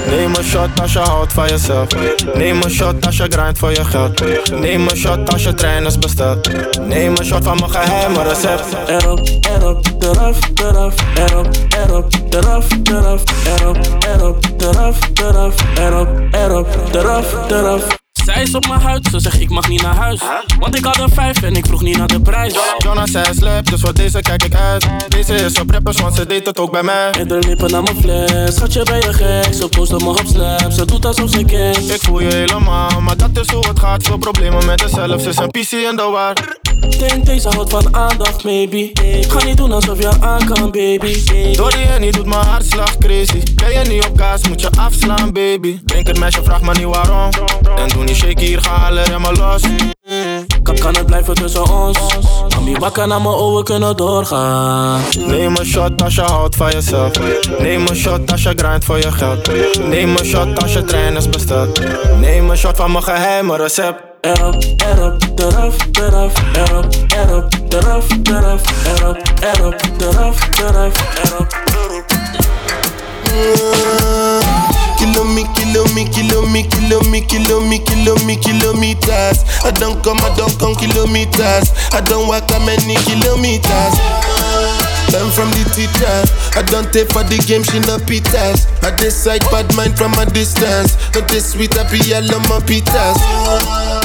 Neem 0.09 0.35
een 0.35 0.43
shot 0.43 0.81
als 0.81 0.93
je 0.93 0.99
houdt 0.99 1.33
van 1.33 1.47
jezelf. 1.47 1.87
Neem 2.33 2.61
een 2.61 2.69
shot 2.69 3.05
als 3.05 3.17
je 3.17 3.25
grindt 3.29 3.59
voor 3.59 3.71
je 3.71 3.85
geld. 3.85 4.23
Neem 4.51 4.87
een 4.87 4.97
shot 4.97 5.33
als 5.33 5.43
je 5.43 5.53
trein 5.53 5.85
is 5.85 5.99
besteld. 5.99 6.49
Neem 6.87 7.17
een 7.17 7.25
shot 7.25 7.43
van 7.43 7.57
mijn 7.59 7.71
geheime 7.71 8.23
recept. 8.23 8.65
Erop, 8.87 9.29
erop, 9.41 9.85
eraf, 9.99 10.39
eraf, 10.55 10.95
erop, 11.15 11.47
erop, 11.69 12.13
eraf, 12.29 12.67
eraf, 12.83 13.23
erop, 13.59 13.77
erop, 13.99 14.45
eraf, 14.57 14.99
eraf, 15.13 15.55
erop, 15.77 16.09
erop, 16.31 16.67
eraf, 16.93 17.51
eraf. 17.51 18.05
Zij 18.27 18.41
is 18.41 18.55
op 18.55 18.67
mijn 18.67 18.81
huid, 18.81 19.07
ze 19.11 19.19
zegt 19.19 19.39
ik 19.39 19.49
mag 19.49 19.67
niet 19.67 19.81
naar 19.81 19.95
huis. 19.95 20.21
Want 20.59 20.75
ik 20.75 20.85
had 20.85 20.99
een 20.99 21.09
vijf 21.09 21.41
en 21.41 21.55
ik 21.55 21.65
vroeg 21.65 21.81
niet 21.81 21.97
naar 21.97 22.07
de 22.07 22.21
prijs. 22.21 22.53
Jonas 22.77 23.11
zei 23.11 23.25
slap, 23.35 23.69
dus 23.69 23.81
voor 23.81 23.93
deze 23.93 24.19
kijk 24.19 24.43
ik 24.43 24.55
uit. 24.55 24.87
Deze 25.07 25.35
is 25.35 25.59
op 25.59 25.71
rappers, 25.71 26.01
want 26.01 26.15
ze 26.15 26.25
deed 26.25 26.45
het 26.45 26.59
ook 26.59 26.71
bij 26.71 26.83
mij. 26.83 27.09
Met 27.17 27.29
de 27.29 27.39
lippen 27.39 27.71
naar 27.71 27.83
mijn 27.83 27.95
fles, 27.95 28.55
schatje 28.55 28.83
ben 28.83 28.97
je 28.97 29.13
gek. 29.13 29.53
Ze 29.53 29.67
posten 29.67 30.03
me 30.03 30.09
op 30.09 30.21
snap, 30.25 30.71
ze 30.71 30.85
doet 30.85 31.05
alsof 31.05 31.29
ze 31.29 31.45
kent. 31.45 31.93
Ik 31.93 32.01
voel 32.01 32.19
je 32.19 32.33
helemaal, 32.33 33.01
maar 33.01 33.17
dat 33.17 33.29
is 33.33 33.51
hoe 33.51 33.67
het 33.67 33.79
gaat. 33.79 34.03
Veel 34.03 34.17
problemen 34.17 34.65
met 34.65 34.81
haarzelf, 34.81 35.21
ze 35.21 35.29
is 35.29 35.37
een 35.37 35.51
PC 35.51 35.71
in 35.71 35.95
de 35.95 36.09
war. 36.11 36.33
Denk 36.79 37.25
deze 37.25 37.49
houdt 37.49 37.69
van 37.69 37.95
aandacht, 37.95 38.43
maybe. 38.43 38.91
Ga 39.27 39.43
niet 39.43 39.57
doen 39.57 39.71
alsof 39.71 39.99
je 39.99 40.11
aan 40.19 40.45
kan, 40.45 40.71
baby. 40.71 41.25
Door 41.55 41.71
die 41.71 41.99
niet 41.99 42.13
doet 42.13 42.25
mijn 42.25 42.45
hartslag 42.45 42.97
crazy. 42.97 43.43
Ben 43.55 43.71
je 43.71 43.89
niet 43.89 44.05
op 44.05 44.19
gas, 44.19 44.47
moet 44.47 44.61
je 44.61 44.69
afslaan, 44.79 45.33
baby. 45.33 45.79
Drink 45.85 46.07
het 46.07 46.19
meisje, 46.19 46.43
vraag 46.43 46.61
me 46.61 46.73
niet 46.73 46.95
waarom. 46.95 47.29
En 47.75 47.87
doe 47.87 48.03
niet 48.03 48.15
shaky, 48.15 48.45
hier 48.45 48.61
gaan 48.61 48.83
alle 48.83 49.03
remmen 49.03 49.37
los. 49.37 49.61
Kan, 50.63 50.75
kan 50.75 50.95
het 50.95 51.05
blijven 51.05 51.33
tussen 51.33 51.69
ons? 51.71 51.99
Mami, 52.55 52.75
wakker 52.79 53.07
naar 53.07 53.21
mijn 53.21 53.35
ogen 53.35 53.63
kunnen 53.63 53.97
doorgaan. 53.97 55.01
Neem 55.25 55.55
een 55.55 55.65
shot 55.65 56.03
als 56.03 56.15
je 56.15 56.21
houdt 56.21 56.55
van 56.55 56.71
jezelf. 56.71 57.11
Neem 57.59 57.87
een 57.87 57.95
shot 57.95 58.31
als 58.31 58.43
je 58.43 58.53
grindt 58.55 58.85
voor 58.85 58.97
je 58.97 59.11
geld. 59.11 59.49
Neem 59.87 60.15
een 60.15 60.25
shot 60.25 60.61
als 60.61 60.73
je 60.73 60.83
trein 60.83 61.15
is 61.15 61.29
besteld. 61.29 61.81
Neem 62.19 62.49
een 62.49 62.57
shot 62.57 62.77
van 62.77 62.91
mijn 62.91 63.03
geheime 63.03 63.57
recept. 63.57 64.16
add 64.27 64.41
up, 64.41 64.55
add 64.81 64.99
up, 64.99 65.19
that 65.37 65.55
up, 65.55 65.73
add 65.95 66.13
up, 66.13 66.35
add 66.57 66.71
up, 66.71 66.91
add 67.15 67.31
up, 67.31 67.53
add 67.71 67.85
up, 67.85 68.01
add 68.27 69.03
up, 69.03 69.23
up. 71.31 71.47
Kilo 74.99 75.23
kilo 75.55 75.85
kilo 76.11 76.43
kilo 76.67 76.99
kilo 77.23 77.79
kilo 77.87 78.15
kilometers. 78.43 79.45
I 79.63 79.71
don't 79.71 80.03
come, 80.03 80.19
I 80.19 80.35
don't 80.35 80.59
come 80.59 80.75
kilometers. 80.75 81.71
I 81.93 82.01
don't 82.03 82.27
walk 82.27 82.47
that 82.47 82.61
many 82.67 82.95
kilometers. 83.07 83.95
Learn 85.13 85.31
from 85.31 85.47
the 85.55 85.63
teacher. 85.71 86.46
I 86.57 86.65
don't 86.73 86.89
take 86.89 87.13
for 87.13 87.21
the 87.21 87.37
game, 87.45 87.61
she 87.61 87.77
no 87.85 88.01
pitas. 88.01 88.65
I 88.81 88.89
decide 88.97 89.45
bad 89.53 89.69
mind 89.77 89.93
from 89.93 90.17
a 90.17 90.25
distance. 90.25 90.97
Not 91.13 91.29
this 91.29 91.53
sweet, 91.53 91.77
I 91.77 91.85
be 91.85 92.01
all 92.17 92.25
my 92.49 92.57
pitas. 92.65 93.21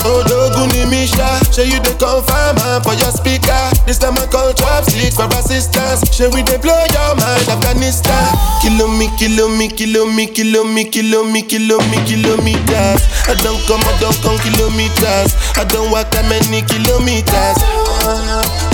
Oh, 0.04 0.20
Doguni 0.28 0.84
Misha, 0.92 1.40
show 1.48 1.64
you 1.64 1.80
the 1.80 1.96
confirm 1.96 2.60
for 2.84 2.92
your 2.92 3.08
speaker. 3.08 3.56
This 3.88 3.96
time 3.96 4.20
I 4.20 4.28
call 4.28 4.52
chopsticks 4.52 5.16
for 5.16 5.32
assistance. 5.32 6.04
Show 6.12 6.28
we 6.28 6.44
they 6.44 6.60
blow 6.60 6.76
your 6.92 7.16
mind, 7.16 7.48
Afghanistan. 7.48 8.28
Kilo 8.60 8.84
me, 8.84 9.08
kilo 9.16 9.48
me, 9.48 9.72
kilo 9.72 10.04
me, 10.04 10.28
kilo 10.28 10.68
me, 10.68 10.84
kilo 10.84 11.24
me, 11.24 11.40
kilo 11.48 11.80
me, 11.88 11.98
kilometers. 12.04 13.00
I 13.32 13.34
don't 13.40 13.64
come, 13.64 13.80
I 13.80 13.96
don't 13.96 14.18
come 14.20 14.36
kilometers. 14.44 15.32
I 15.56 15.64
don't 15.64 15.88
walk 15.88 16.12
that 16.12 16.28
many 16.28 16.60
kilometers. 16.68 17.56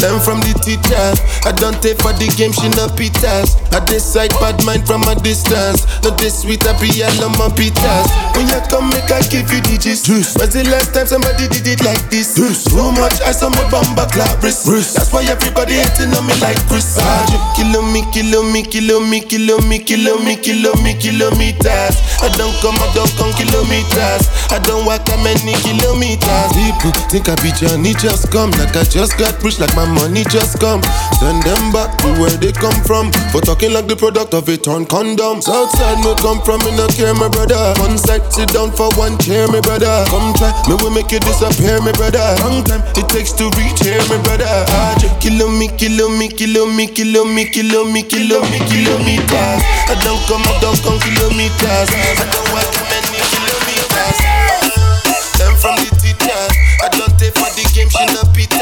Learn 0.02 0.18
from 0.18 0.42
the 0.42 0.54
teacher. 0.66 1.06
I 1.46 1.52
don't 1.52 1.78
take 1.82 1.98
for 2.02 2.10
the 2.18 2.26
game, 2.34 2.50
she 2.50 2.66
no 2.74 2.90
pitas. 2.90 3.54
I 3.72 3.80
decide 3.84 4.32
bad 4.40 4.58
mind 4.64 4.86
from 4.86 5.02
a 5.04 5.14
distance. 5.14 5.84
Not 6.02 6.18
this 6.18 6.42
sweet, 6.42 6.64
I 6.66 6.72
be 6.80 6.88
all 7.02 7.28
on 7.28 7.32
my 7.38 7.48
pitas. 7.52 8.08
When 8.36 8.48
you 8.48 8.60
come, 8.70 8.88
make 8.90 9.10
I 9.10 9.20
give 9.28 9.50
you 9.52 9.60
digits. 9.60 10.08
When's 10.08 10.54
the 10.54 10.64
last 10.70 10.94
time 10.94 11.06
somebody 11.06 11.48
did 11.48 11.66
it 11.66 11.84
like 11.84 12.00
this? 12.10 12.34
Too 12.34 12.92
much 12.96 13.20
ice 13.22 13.42
on 13.42 13.52
my 13.52 13.64
bumper 13.70 14.06
clap 14.10 14.42
wrist. 14.42 14.66
That's 14.96 15.12
why 15.12 15.24
everybody 15.28 15.78
hating 15.78 16.12
on 16.16 16.26
me 16.26 16.34
like 16.40 16.58
Chris. 16.68 16.96
Ah, 16.98 17.26
Kilo 17.56 17.82
me, 17.82 18.04
kilo 18.12 18.42
me, 18.42 18.62
kilo 18.62 19.00
me, 19.00 19.20
kilo 19.20 19.58
me, 19.66 19.78
kilo 19.78 20.16
me, 20.24 20.36
kilo 20.36 20.72
me, 20.82 20.94
kilometers. 20.96 21.96
I 22.22 22.28
don't 22.36 22.54
come, 22.62 22.78
I 22.80 22.88
don't 22.94 23.10
come 23.20 23.32
kilometers. 23.36 24.24
I 24.50 24.58
don't 24.64 24.86
walk 24.86 25.04
that 25.06 25.20
many 25.20 25.54
kilometers. 25.62 26.50
People 26.56 26.92
think 27.12 27.28
I 27.28 27.36
be 27.42 27.52
Johnny, 27.52 27.92
just 27.94 28.30
come. 28.32 28.50
Like 28.56 28.74
I 28.74 28.84
just 28.84 29.18
got 29.18 29.36
rich, 29.42 29.60
like 29.60 29.74
my 29.76 29.86
money 29.86 30.24
just 30.30 30.58
come. 30.58 30.80
Send 31.20 31.42
them 31.42 31.72
back 31.72 31.94
to 32.02 32.08
where 32.16 32.34
they 32.38 32.52
come 32.52 32.76
from. 32.86 33.12
For 33.30 33.40
talking 33.58 33.74
like 33.74 33.90
the 33.90 33.96
product 33.96 34.34
of 34.34 34.46
a 34.48 34.56
torn 34.56 34.86
condom. 34.86 35.42
Southside, 35.42 35.98
no 36.06 36.14
come 36.14 36.38
from, 36.46 36.62
me 36.62 36.70
no 36.78 36.86
care, 36.94 37.14
my 37.14 37.26
brother. 37.26 37.58
One 37.82 37.98
side, 37.98 38.22
sit 38.30 38.54
down 38.54 38.70
for 38.70 38.86
one 38.94 39.18
chair, 39.18 39.50
my 39.50 39.58
brother. 39.58 39.90
Come 40.14 40.30
try, 40.38 40.54
me 40.70 40.78
will 40.78 40.94
make 40.94 41.10
you 41.10 41.18
disappear, 41.18 41.82
my 41.82 41.90
brother. 41.98 42.22
Long 42.46 42.62
time 42.62 42.86
it 42.94 43.10
takes 43.10 43.34
to 43.34 43.50
reach 43.58 43.82
here, 43.82 43.98
my 44.06 44.18
brother. 44.22 44.46
Ah, 44.46 44.94
just 45.02 45.18
kilo 45.18 45.50
me, 45.50 45.66
kilo 45.74 46.06
me, 46.06 46.30
kilo 46.30 46.70
me, 46.70 46.86
kilo 46.86 47.26
me, 47.26 47.50
kilo 47.50 47.82
me, 47.82 48.06
kilo 48.06 48.38
me, 48.46 48.58
kilometers. 48.70 49.60
I 49.90 49.94
don't 50.06 50.22
come, 50.30 50.46
I 50.46 50.54
don't 50.62 50.78
come 50.86 50.98
kilometers. 51.02 51.90
I 51.90 52.14
don't 52.30 52.48
walk 52.54 52.70
many 52.86 53.18
kilometers. 53.26 54.18
Learn 55.42 55.54
from 55.58 55.74
the 55.82 55.90
teacher. 55.98 56.42
I 56.78 56.86
don't 56.94 57.10
take 57.18 57.34
for 57.34 57.50
the 57.58 57.66
game, 57.74 57.90
she 57.90 58.06
no 58.14 58.22
pitas. 58.30 58.57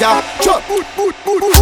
Chop, 0.00 0.24
boot, 0.66 0.86
boot, 0.96 1.14
boot, 1.26 1.40
boots, 1.40 1.59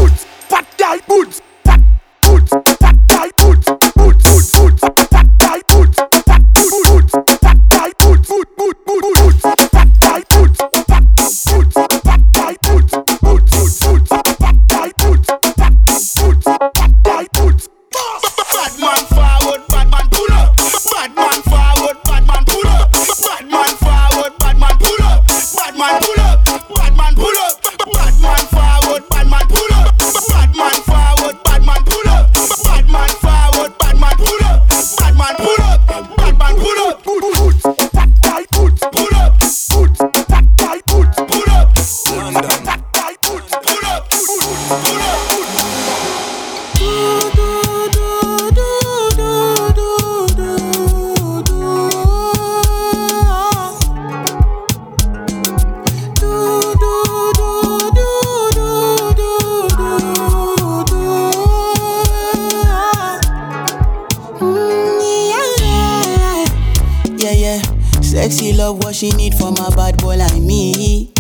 love 68.53 68.85
what 68.85 68.95
she 68.95 69.11
need 69.13 69.35
from 69.35 69.55
a 69.57 69.71
bad 69.75 69.97
boy 69.99 70.17
like 70.17 70.37
me. 70.37 71.13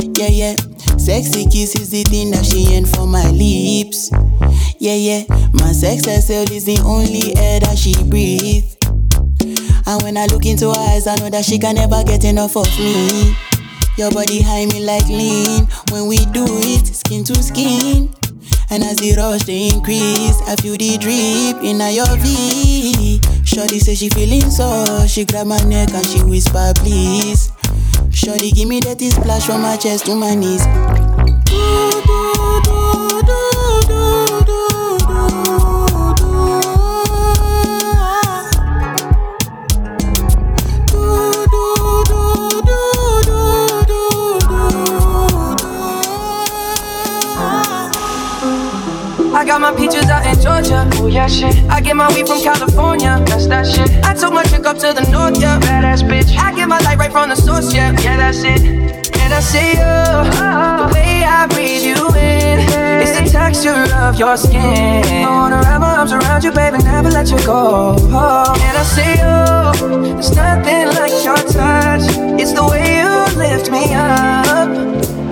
Yeah, 0.00 0.28
yeah. 0.28 0.56
Sexy 0.98 1.46
kiss 1.46 1.74
is 1.76 1.90
the 1.90 2.04
thing 2.04 2.30
that 2.32 2.44
she 2.44 2.74
ain't 2.74 2.88
for 2.88 3.06
my 3.06 3.30
lips. 3.30 4.10
Yeah, 4.78 4.94
yeah. 4.94 5.24
My 5.54 5.72
sex 5.72 6.04
herself 6.04 6.50
is 6.50 6.64
the 6.66 6.78
only 6.84 7.34
air 7.36 7.60
that 7.60 7.78
she 7.78 7.94
breathes. 8.04 8.76
And 9.86 10.02
when 10.02 10.16
I 10.18 10.26
look 10.26 10.44
into 10.44 10.68
her 10.70 10.78
eyes, 10.78 11.06
I 11.06 11.16
know 11.16 11.30
that 11.30 11.44
she 11.44 11.58
can 11.58 11.76
never 11.76 12.04
get 12.04 12.24
enough 12.24 12.56
of 12.56 12.68
me. 12.78 13.34
Your 13.96 14.10
body 14.10 14.42
high 14.42 14.66
me 14.66 14.84
like 14.84 15.08
lean. 15.08 15.66
When 15.90 16.06
we 16.06 16.18
do 16.18 16.44
it, 16.46 16.86
skin 16.86 17.24
to 17.24 17.42
skin. 17.42 18.12
And 18.70 18.82
as 18.82 18.96
the 18.96 19.14
rush 19.16 19.42
they 19.44 19.68
increase, 19.68 20.40
I 20.48 20.56
feel 20.56 20.76
the 20.76 20.96
drip 20.98 21.62
in 21.62 21.80
your 21.94 22.16
V. 22.18 23.20
Shorty 23.44 23.78
say 23.78 23.94
she 23.94 24.08
feeling 24.08 24.50
so, 24.50 25.06
she 25.06 25.24
grab 25.24 25.46
my 25.46 25.60
neck 25.64 25.90
and 25.92 26.06
she 26.06 26.22
whisper 26.22 26.72
please. 26.76 27.50
Shorty 28.10 28.50
give 28.50 28.68
me 28.68 28.80
that 28.80 29.00
splash 29.00 29.46
from 29.46 29.62
my 29.62 29.76
chest 29.76 30.06
to 30.06 30.14
my 30.14 30.34
knees. 30.34 30.66
I 49.42 49.44
got 49.44 49.60
my 49.60 49.72
peaches 49.74 50.08
out 50.08 50.24
in 50.24 50.40
Georgia. 50.40 50.88
Oh 51.02 51.08
yeah, 51.08 51.26
shit. 51.26 51.56
I 51.68 51.80
get 51.80 51.96
my 51.96 52.06
weed 52.14 52.28
from 52.28 52.40
California. 52.40 53.20
That's 53.26 53.48
that 53.48 53.66
shit. 53.66 53.90
I 54.06 54.14
took 54.14 54.32
my 54.32 54.44
chick 54.44 54.64
up 54.64 54.78
to 54.78 54.94
the 54.94 55.02
north, 55.10 55.36
yeah. 55.40 55.58
Badass 55.58 56.06
bitch. 56.06 56.30
I 56.38 56.54
get 56.54 56.68
my 56.68 56.78
light 56.86 56.96
right 56.96 57.10
from 57.10 57.28
the 57.28 57.34
source, 57.34 57.74
yeah. 57.74 57.90
Yeah, 58.02 58.18
that's 58.18 58.44
it. 58.44 58.62
And 58.62 59.34
I 59.34 59.40
see 59.40 59.70
you, 59.70 59.94
the 60.78 60.86
way 60.94 61.24
I 61.26 61.48
breathe 61.50 61.82
you 61.82 62.06
in. 62.14 62.60
It's 63.02 63.18
the 63.18 63.26
texture 63.36 63.92
of 63.96 64.16
your 64.16 64.36
skin. 64.36 65.26
I 65.26 65.28
wanna 65.28 65.56
wrap 65.56 65.80
my 65.80 65.96
arms 65.96 66.12
around 66.12 66.44
you, 66.44 66.52
baby, 66.52 66.78
never 66.78 67.10
let 67.10 67.28
you 67.28 67.38
go. 67.44 67.96
And 67.98 68.78
I 68.78 68.84
see 68.94 69.18
you, 69.18 70.14
there's 70.14 70.36
nothing 70.36 70.86
like 70.94 71.18
your 71.26 71.42
touch. 71.50 72.06
It's 72.38 72.52
the 72.52 72.62
way 72.62 73.02
you 73.02 73.10
lift 73.36 73.72
me 73.72 73.92
up. 73.92 74.70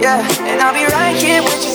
Yeah, 0.02 0.26
and 0.50 0.60
I'll 0.60 0.74
be 0.74 0.84
right 0.90 1.14
here 1.14 1.42
with 1.44 1.62
you 1.62 1.62
till 1.62 1.62
the 1.62 1.68
end. 1.68 1.69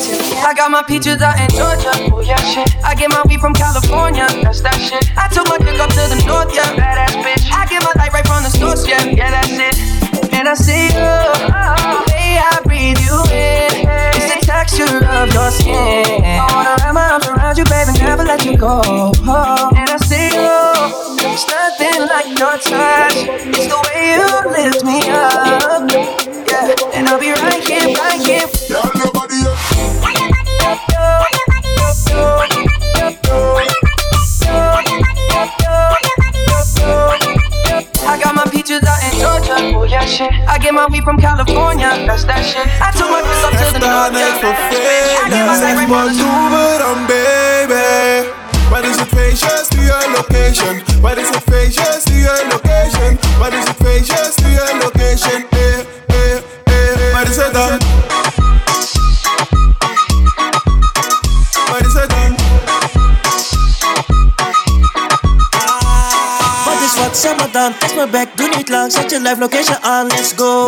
I 0.46 0.54
got 0.54 0.70
my 0.70 0.84
peaches 0.84 1.26
out 1.26 1.42
in 1.42 1.50
Georgia. 1.58 1.90
Oh 2.14 2.22
yeah, 2.22 2.38
shit. 2.38 2.70
I 2.86 2.94
get 2.94 3.10
my 3.10 3.24
weed 3.26 3.42
from 3.42 3.58
California. 3.58 4.30
That's 4.46 4.62
that 4.62 4.78
shit. 4.78 5.02
I 5.18 5.26
took 5.26 5.50
my 5.50 5.58
chick 5.58 5.82
up 5.82 5.90
to 5.90 6.06
the 6.06 6.22
north, 6.22 6.54
yeah. 6.54 6.70
Badass 6.78 7.18
bitch. 7.26 7.50
I 7.50 7.66
get 7.66 7.82
my 7.82 7.90
light 7.98 8.14
right 8.14 8.22
from 8.22 8.46
the 8.46 8.54
source, 8.54 8.86
yeah. 8.86 9.02
Yeah, 9.10 9.34
that's 9.34 9.50
it. 9.58 9.74
And 10.38 10.46
I 10.46 10.54
see 10.54 10.94
you, 10.94 11.02
uh-huh. 11.02 11.98
the 11.98 12.14
way 12.14 12.38
I 12.38 12.62
breathe 12.62 13.02
you 13.02 13.18
in. 13.34 13.90
It's 14.14 14.30
the 14.30 14.46
texture 14.46 15.02
of 15.02 15.34
your 15.34 15.50
skin. 15.50 16.22
I 16.22 16.46
wanna 16.54 16.78
wrap 16.78 16.94
my 16.94 17.10
arms 17.10 17.26
around 17.26 17.58
you, 17.58 17.66
baby, 17.66 17.98
never 18.06 18.22
let 18.22 18.46
you 18.46 18.54
go. 18.54 18.86
Oh. 18.86 19.74
And 19.74 19.90
I 19.90 19.98
see 19.98 20.30
you, 20.30 20.62
there's 21.26 21.42
nothing 21.50 22.06
like 22.06 22.30
your 22.38 22.54
touch. 22.62 23.18
It's 23.50 23.66
the 23.66 23.82
way 23.82 24.14
you 24.14 24.30
lift 24.54 24.86
me 24.86 25.10
up. 25.10 25.90
Yeah, 25.90 26.94
and 26.94 27.10
I'll 27.10 27.18
be 27.18 27.34
right 27.34 27.66
here, 27.66 27.98
right 27.98 28.22
here. 28.22 28.46
I 28.46 28.94
got 28.94 29.10
my 29.10 29.26
I 40.48 40.58
get 40.58 40.74
my 40.74 40.88
weed 40.88 41.04
from 41.04 41.18
California, 41.18 41.90
that's 42.08 42.24
that 42.26 42.40
shit. 42.44 42.64
I 42.80 42.92
took 42.92 43.10
my 43.12 43.20
wrist 43.20 43.44
up 43.44 43.52
to 43.60 43.76
the 43.76 43.84
north. 43.84 44.16
I 44.16 45.28
get 45.28 45.44
my 45.46 45.60
right 45.60 45.84
from 45.84 46.16
the 46.16 46.24
north. 46.56 47.08
baby. 47.12 48.32
What 48.72 48.86
is 48.86 49.00
it 49.00 49.08
facious 49.12 49.70
to 49.70 49.80
your 49.84 50.00
location? 50.16 50.82
What 51.02 51.18
is 51.18 51.30
it 51.30 51.44
facious 51.44 52.06
to 52.06 52.14
your 52.14 52.40
location? 52.50 53.18
What 53.40 53.54
is 53.54 53.68
it 53.68 53.78
facious 53.84 54.45
live 69.26 69.40
location 69.40 69.78
aan, 69.82 70.08
let's 70.08 70.34
go. 70.36 70.68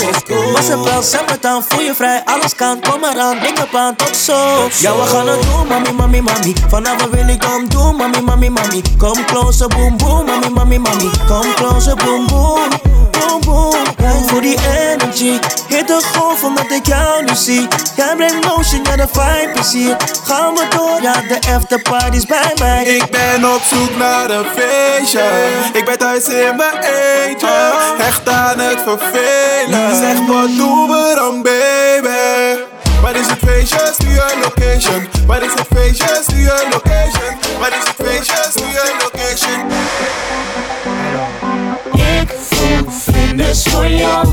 Was 0.53 0.67
het 0.67 0.83
wel, 0.83 1.01
zeg 1.01 1.25
maar 1.27 1.37
dan, 1.39 1.63
voel 1.63 1.81
je 1.81 1.93
vrij, 1.95 2.21
alles 2.25 2.55
kan, 2.55 2.81
kom 2.81 2.99
maar 2.99 3.19
aan, 3.19 3.39
dik 3.39 3.59
op 3.59 3.75
aan, 3.75 3.95
tot 3.95 4.15
zo. 4.15 4.33
Ja, 4.79 4.95
we 4.95 5.05
gaan 5.05 5.27
het 5.27 5.41
doen, 5.41 5.67
mami, 5.67 5.91
mami, 5.91 6.21
mami. 6.21 6.53
Vanavond 6.67 7.09
wil 7.09 7.27
ik 7.27 7.39
kom 7.39 7.69
doen, 7.69 7.95
mami, 7.95 8.21
mami, 8.21 8.49
mami. 8.49 8.81
Kom 8.97 9.25
closer, 9.25 9.67
boom, 9.67 9.97
boom, 9.97 10.25
mami, 10.25 10.49
mami, 10.49 10.79
mami. 10.79 11.09
Kom 11.27 11.53
closer, 11.55 11.95
boom, 11.95 12.27
boom, 12.27 12.69
boom, 13.47 14.27
voor 14.27 14.41
die 14.41 14.57
energy, 14.57 15.39
hit 15.67 15.87
de 15.87 16.01
golf 16.13 16.43
omdat 16.43 16.71
ik 16.71 16.85
jou 16.85 17.23
nu 17.23 17.35
zie 17.35 17.67
Jij 17.95 18.15
brengt 18.15 18.45
motion, 18.45 18.83
ja 18.83 18.95
de 18.95 19.07
vibe 19.11 19.77
hier 19.77 19.97
Gaan 20.23 20.53
we 20.53 20.65
door, 20.69 21.01
ja 21.01 21.13
de 21.27 21.39
afterparty 21.55 22.17
is 22.17 22.25
bij 22.25 22.53
mij 22.59 22.83
Ik 22.83 23.11
ben 23.11 23.53
op 23.53 23.61
zoek 23.61 23.97
naar 23.97 24.29
een 24.29 24.45
feestje. 24.55 25.23
Ik 25.73 25.85
ben 25.85 25.97
thuis 25.97 26.27
in 26.27 26.55
mijn 26.55 26.73
eentje. 26.73 27.73
Hecht 27.97 28.29
aan 28.29 28.59
het 28.59 28.81
vervelen. 28.85 29.95
Zeg 29.95 30.17
wat 30.27 30.47
doen 30.57 30.87
we 30.87 31.11
dan, 31.15 31.41
baby? 31.41 32.61
Wat 33.01 33.15
is 33.15 33.27
het 33.27 33.39
feestje? 33.45 33.91
Stuur 33.93 34.09
je 34.11 34.37
location. 34.41 35.07
Wat 35.25 35.41
is 35.41 35.51
het 35.55 35.67
feestje? 35.75 36.19
Stuur 36.21 36.37
je 36.37 36.67
location. 36.71 37.37
Wat 37.59 37.69
is 37.69 37.87
het 37.87 38.07
feestje? 38.07 38.45
Stuur 38.49 38.67
je 38.67 38.95
location. 39.03 39.65
Ik 41.93 42.29
voel 42.49 43.16
vlinders 43.37 43.63
voor 43.63 43.87
jou. 43.87 44.27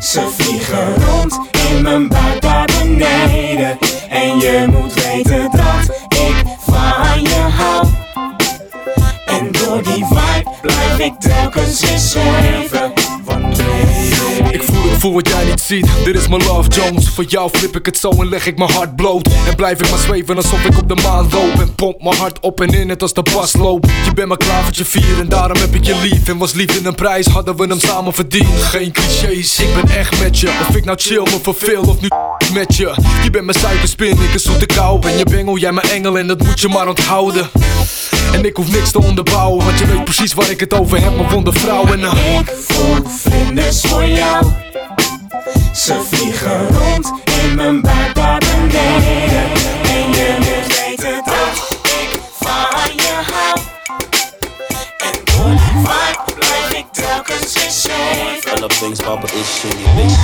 Ze 0.00 0.28
vliegen 0.36 0.94
rond 1.04 1.38
in 1.68 1.82
mijn 1.82 2.08
buik 2.08 2.40
daar 2.40 2.68
beneden. 2.78 3.78
En 4.08 4.38
je 4.38 4.66
moet 4.70 4.94
weten 4.94 5.50
dat 5.50 5.96
ik 6.08 6.44
van 6.58 7.22
je 7.22 7.46
hou. 7.58 7.86
En 9.26 9.52
door 9.52 9.82
die 9.82 10.04
vibe 10.04 10.50
blijf 10.60 10.98
ik 10.98 11.20
telkens 11.20 11.81
Dit 15.80 16.14
is 16.16 16.28
mijn 16.28 16.42
love 16.42 16.68
Jones. 16.68 17.08
Voor 17.08 17.24
jou 17.24 17.50
flip 17.50 17.76
ik 17.76 17.86
het 17.86 17.98
zo 17.98 18.10
en 18.10 18.28
leg 18.28 18.46
ik 18.46 18.58
mijn 18.58 18.70
hart 18.70 18.96
bloot. 18.96 19.28
En 19.48 19.54
blijf 19.56 19.80
ik 19.80 19.90
maar 19.90 19.98
zweven 19.98 20.36
alsof 20.36 20.64
ik 20.64 20.78
op 20.78 20.88
de 20.88 20.94
maan 20.94 21.28
loop. 21.32 21.60
En 21.60 21.74
pomp 21.74 22.02
mijn 22.02 22.16
hart 22.16 22.40
op 22.40 22.60
en 22.60 22.74
in 22.74 22.88
het 22.88 23.02
als 23.02 23.12
de 23.12 23.22
bas 23.22 23.56
loopt. 23.56 23.88
Je 24.04 24.12
bent 24.14 24.26
mijn 24.26 24.38
klavertje 24.38 24.84
vier 24.84 25.20
en 25.20 25.28
daarom 25.28 25.56
heb 25.56 25.74
ik 25.74 25.84
je 25.84 25.96
lief. 26.02 26.28
En 26.28 26.38
was 26.38 26.52
liefde 26.52 26.88
een 26.88 26.94
prijs, 26.94 27.26
hadden 27.26 27.56
we 27.56 27.66
hem 27.66 27.80
samen 27.80 28.14
verdiend. 28.14 28.62
Geen 28.62 28.92
clichés, 28.92 29.60
ik 29.60 29.74
ben 29.74 29.96
echt 29.96 30.22
met 30.22 30.38
je. 30.38 30.48
Of 30.68 30.76
ik 30.76 30.84
nou 30.84 30.98
chill, 31.00 31.22
me 31.22 31.38
verveel 31.42 31.82
of 31.82 32.00
nu 32.00 32.08
met 32.52 32.76
je. 32.76 32.94
Je 33.22 33.30
bent 33.30 33.44
mijn 33.44 33.58
suikerspin, 33.58 34.10
ik 34.10 34.32
een 34.32 34.40
zoete 34.40 34.66
kou. 34.66 34.98
Ben 34.98 35.16
je 35.16 35.24
bengel, 35.24 35.58
jij 35.58 35.72
mijn 35.72 35.90
engel 35.90 36.18
en 36.18 36.26
dat 36.26 36.42
moet 36.42 36.60
je 36.60 36.68
maar 36.68 36.88
onthouden. 36.88 37.50
En 38.32 38.44
ik 38.44 38.56
hoef 38.56 38.72
niks 38.72 38.90
te 38.90 39.02
onderbouwen, 39.02 39.64
want 39.64 39.78
je 39.78 39.86
weet 39.86 40.04
precies 40.04 40.32
waar 40.32 40.50
ik 40.50 40.60
het 40.60 40.74
over 40.74 41.02
heb, 41.02 41.16
mijn 41.16 41.30
wonde 41.30 41.52
vrouw. 41.52 41.84
En 41.84 42.00
uh, 42.00 42.38
ik 42.38 42.52
voel 42.66 42.96
vlinders 43.06 43.80
voor 43.80 44.04
jou. 44.04 44.44
Ze 45.74 46.00
vliegen 46.10 46.68
rond 46.68 47.12
in 47.24 47.54
mijn 47.54 47.80
buik 47.80 48.14
daar 48.14 48.38
beneden. 48.38 49.50
En 49.82 50.10
je 50.10 50.36
moet 50.38 50.76
weten 50.76 51.22
dat 51.24 51.78
ik 51.82 52.20
van 52.38 52.94
je 52.96 53.20
hou. 53.32 53.58
En 54.98 55.20
door 55.24 55.50
die 55.50 55.82
vibe 55.84 56.34
blijf 56.38 56.72
ik 56.72 56.86
telkens 56.92 57.52
weer 57.52 57.70
zweven. 57.70 58.56
Alle 58.56 58.70
bangs, 58.80 59.00
papa 59.00 59.26
is 59.26 59.60
shitty. 59.60 60.14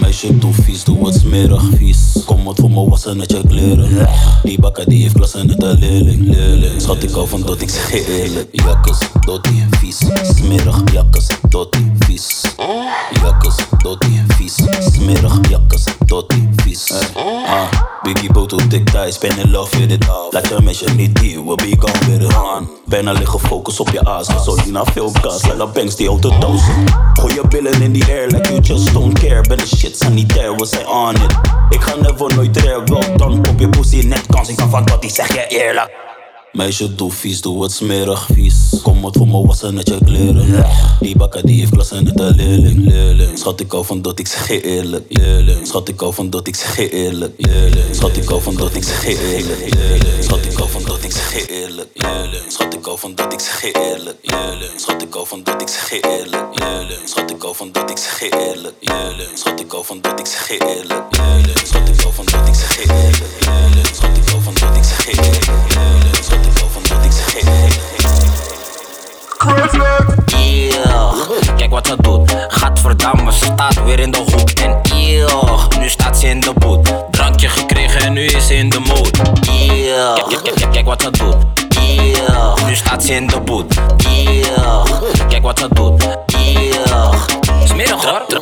Meisje, 0.00 0.38
doe 0.38 0.52
vies, 0.52 0.84
doe 0.84 0.98
wat 0.98 1.14
smerig 1.14 1.62
vies. 1.76 1.98
Kom 2.24 2.44
wat 2.44 2.58
voor 2.60 2.70
me 2.70 2.88
wassen 2.88 3.16
net 3.16 3.30
je 3.30 3.42
kleren. 3.48 4.08
Die 4.42 4.60
bakker 4.60 4.88
die 4.88 5.02
heeft 5.02 5.14
klassen 5.14 5.46
net 5.46 5.62
een 5.62 5.78
leerling. 5.78 6.34
Schat 6.76 7.02
ik 7.02 7.14
al 7.14 7.26
van 7.26 7.40
dat 7.42 7.60
ik 7.60 7.70
zeg 7.70 7.92
eerlijk. 7.92 8.48
Jakkes, 8.52 8.98
dottie, 9.20 9.64
vies. 9.70 9.98
Smerig, 10.36 10.80
jakkes, 10.92 11.26
dottie, 11.48 11.92
vies. 11.98 12.42
Jakkes, 13.22 13.54
dottie, 13.82 14.13
vies. 15.04 15.18
Smerig, 15.18 15.48
jakkes, 15.48 15.84
dottie, 16.06 16.48
vies. 16.64 16.92
Ah, 17.46 17.68
Biggie 18.02 18.32
Boto, 18.32 18.56
dik 18.68 18.90
thuis, 18.90 19.18
ben 19.18 19.38
in 19.38 19.50
love 19.50 19.78
with 19.78 19.90
it 19.90 20.08
all. 20.08 20.28
Laat 20.30 20.48
je 20.48 20.60
meisje 20.62 20.90
niet 20.94 21.18
hier, 21.18 21.44
we 21.44 21.54
be 21.54 21.76
gone 21.78 21.98
with 22.06 22.22
it 22.22 22.36
on. 22.36 22.68
Bijna 22.86 23.12
liggen 23.12 23.40
focus 23.40 23.80
op 23.80 23.88
je 23.88 24.04
aas, 24.04 24.28
gasolina, 24.28 24.84
veel 24.84 25.10
gas. 25.20 25.46
Lella 25.46 25.66
banks 25.66 25.96
die 25.96 26.08
auto 26.08 26.38
dozen. 26.38 26.84
Gooi 27.14 27.34
je 27.34 27.48
billen 27.48 27.82
in 27.82 27.92
the 27.92 28.12
air 28.12 28.26
like 28.26 28.48
you 28.48 28.60
just 28.60 28.92
don't 28.92 29.18
care. 29.18 29.40
Ben 29.40 29.58
de 29.58 29.66
shit 29.66 29.96
sanitair, 29.96 30.54
we 30.54 30.66
zijn 30.66 30.86
on 30.86 31.14
it. 31.14 31.34
Ik 31.70 31.80
ga 31.80 31.94
never 31.94 32.34
nooit 32.34 32.56
rare, 32.56 32.82
wel 32.84 33.16
dan 33.16 33.38
op 33.48 33.58
je 33.58 33.68
pussy 33.68 34.06
net 34.06 34.26
kans. 34.26 34.48
Ik 34.48 34.56
kan 34.56 34.70
van 34.70 34.84
dat 34.84 35.02
die 35.02 35.10
zeg 35.10 35.28
je 35.28 35.46
eerlijk. 35.46 36.13
Meisje, 36.54 36.94
doe 36.94 37.12
vies, 37.12 37.40
doe 37.40 37.62
het 37.62 37.72
smerig 37.72 38.26
vies. 38.32 38.54
Kom 38.82 39.00
wat 39.00 39.16
voor 39.16 39.28
me 39.28 39.46
wassen 39.46 39.74
net 39.74 39.88
je 39.88 39.98
kleren. 40.04 40.66
Die 41.00 41.16
bakker 41.16 41.46
die 41.46 41.58
heeft 41.60 41.70
klassen 41.70 42.04
net 42.04 42.20
een 42.20 42.34
leerling. 42.34 42.84
leerling. 42.84 43.38
Schat, 43.38 43.60
ik 43.60 43.70
hou 43.70 43.84
van 43.84 44.02
dat 44.02 44.18
ik 44.18 44.26
zeg 44.26 44.48
je 44.48 44.62
eerlijk. 44.62 45.04
Leerling. 45.08 45.66
Schat, 45.66 45.88
ik 45.88 46.00
hou 46.00 46.12
van 46.12 46.30
dat 46.30 46.46
ik 46.46 46.56
zeg 46.56 46.76
je 46.76 46.90
eerlijk. 46.92 47.32
Leerling. 47.36 47.94
Schat, 47.94 48.16
ik 48.16 48.28
hou 48.28 48.40
van 48.42 48.56
dat 48.56 48.74
ik 48.74 48.82
zeg 48.84 49.04
je 49.04 49.18
eerlijk. 49.20 49.60
Leerling. 49.64 50.22
Schat, 50.22 50.44
ik 50.44 50.56
hou 50.56 50.68
van 50.68 50.84
dat 50.84 51.04
ik 51.04 51.10
zeg 51.10 51.32
je 51.34 51.48
eerlijk. 51.48 51.88
Leerling. 51.94 52.50
Schat, 52.50 52.72
ik 52.72 52.84
hou 52.84 52.96
van 52.98 53.12
dat 53.14 53.32
ik 53.32 53.38
zeg 53.38 53.60
je 53.60 53.70
eerlijk. 53.80 54.18
Leerling. 54.22 54.70
Schat, 54.80 55.02
ik 55.02 55.12
hou 55.12 55.26
van 55.26 55.42
dat 55.42 55.60
ik 55.60 55.68
zeg 55.68 55.90
je 55.90 56.08
eerlijk. 56.08 56.46
Leerling. 56.52 57.08
Schat, 57.08 57.30
ik 57.30 57.42
hou 57.42 57.54
van 57.54 57.70
dat 57.72 57.90
ik 57.90 57.98
zeg 57.98 58.18
je 58.20 58.28
eerlijk. 58.38 58.74
Leerling. 58.80 59.38
Schat, 59.38 59.60
ik 59.60 59.70
hou 59.70 59.84
van 59.84 60.00
dat 60.00 60.20
ik 60.20 60.26
zeg 60.26 60.48
je 60.48 60.58
eerlijk. 60.76 61.04
Leerling. 61.10 61.58
Schat, 61.64 61.88
ik 61.88 62.00
hou 62.00 62.14
van 62.14 62.24
dat 62.24 62.48
ik 62.48 62.54
zeg 62.54 62.76
je 62.76 62.82
eerlijk. 62.82 63.22
Leerling. 63.40 63.86
Schat, 63.96 64.16
ik 64.16 64.28
hou 64.28 64.42
van 64.42 64.54
dat 64.54 64.76
ik 64.76 64.84
zeg 64.84 65.04
je 65.06 65.12
eerlijk. 65.22 65.46
Leerling. 65.74 66.43
Kijk 71.56 71.70
wat 71.70 71.86
ze 71.86 71.96
doet. 72.00 72.34
Gadverdamme, 72.48 73.32
ze 73.32 73.44
staat 73.44 73.84
weer 73.84 74.00
in 74.00 74.10
de 74.10 74.18
hoek. 74.18 74.50
En 74.50 74.80
yeah, 74.96 75.68
nu 75.78 75.88
staat 75.88 76.18
ze 76.18 76.26
in 76.26 76.40
de 76.40 76.52
boot. 76.58 76.92
Drankje 77.10 77.48
gekregen 77.48 78.00
en 78.00 78.12
nu 78.12 78.24
is 78.24 78.46
ze 78.46 78.54
in 78.54 78.68
de 78.68 78.78
mood. 78.78 79.10
Kijk, 79.40 80.42
kijk, 80.42 80.72
kijk, 80.72 80.86
wat 80.86 81.02
ze 81.02 81.10
doet. 81.10 81.36
Yeah. 81.80 82.66
Nu 82.66 82.74
staat 82.74 83.04
ze 83.04 83.14
in 83.14 83.26
de 83.26 83.40
boot. 83.40 83.74
Kijk 85.28 85.42
wat 85.42 85.58
ze 85.58 85.68
doet. 85.72 86.33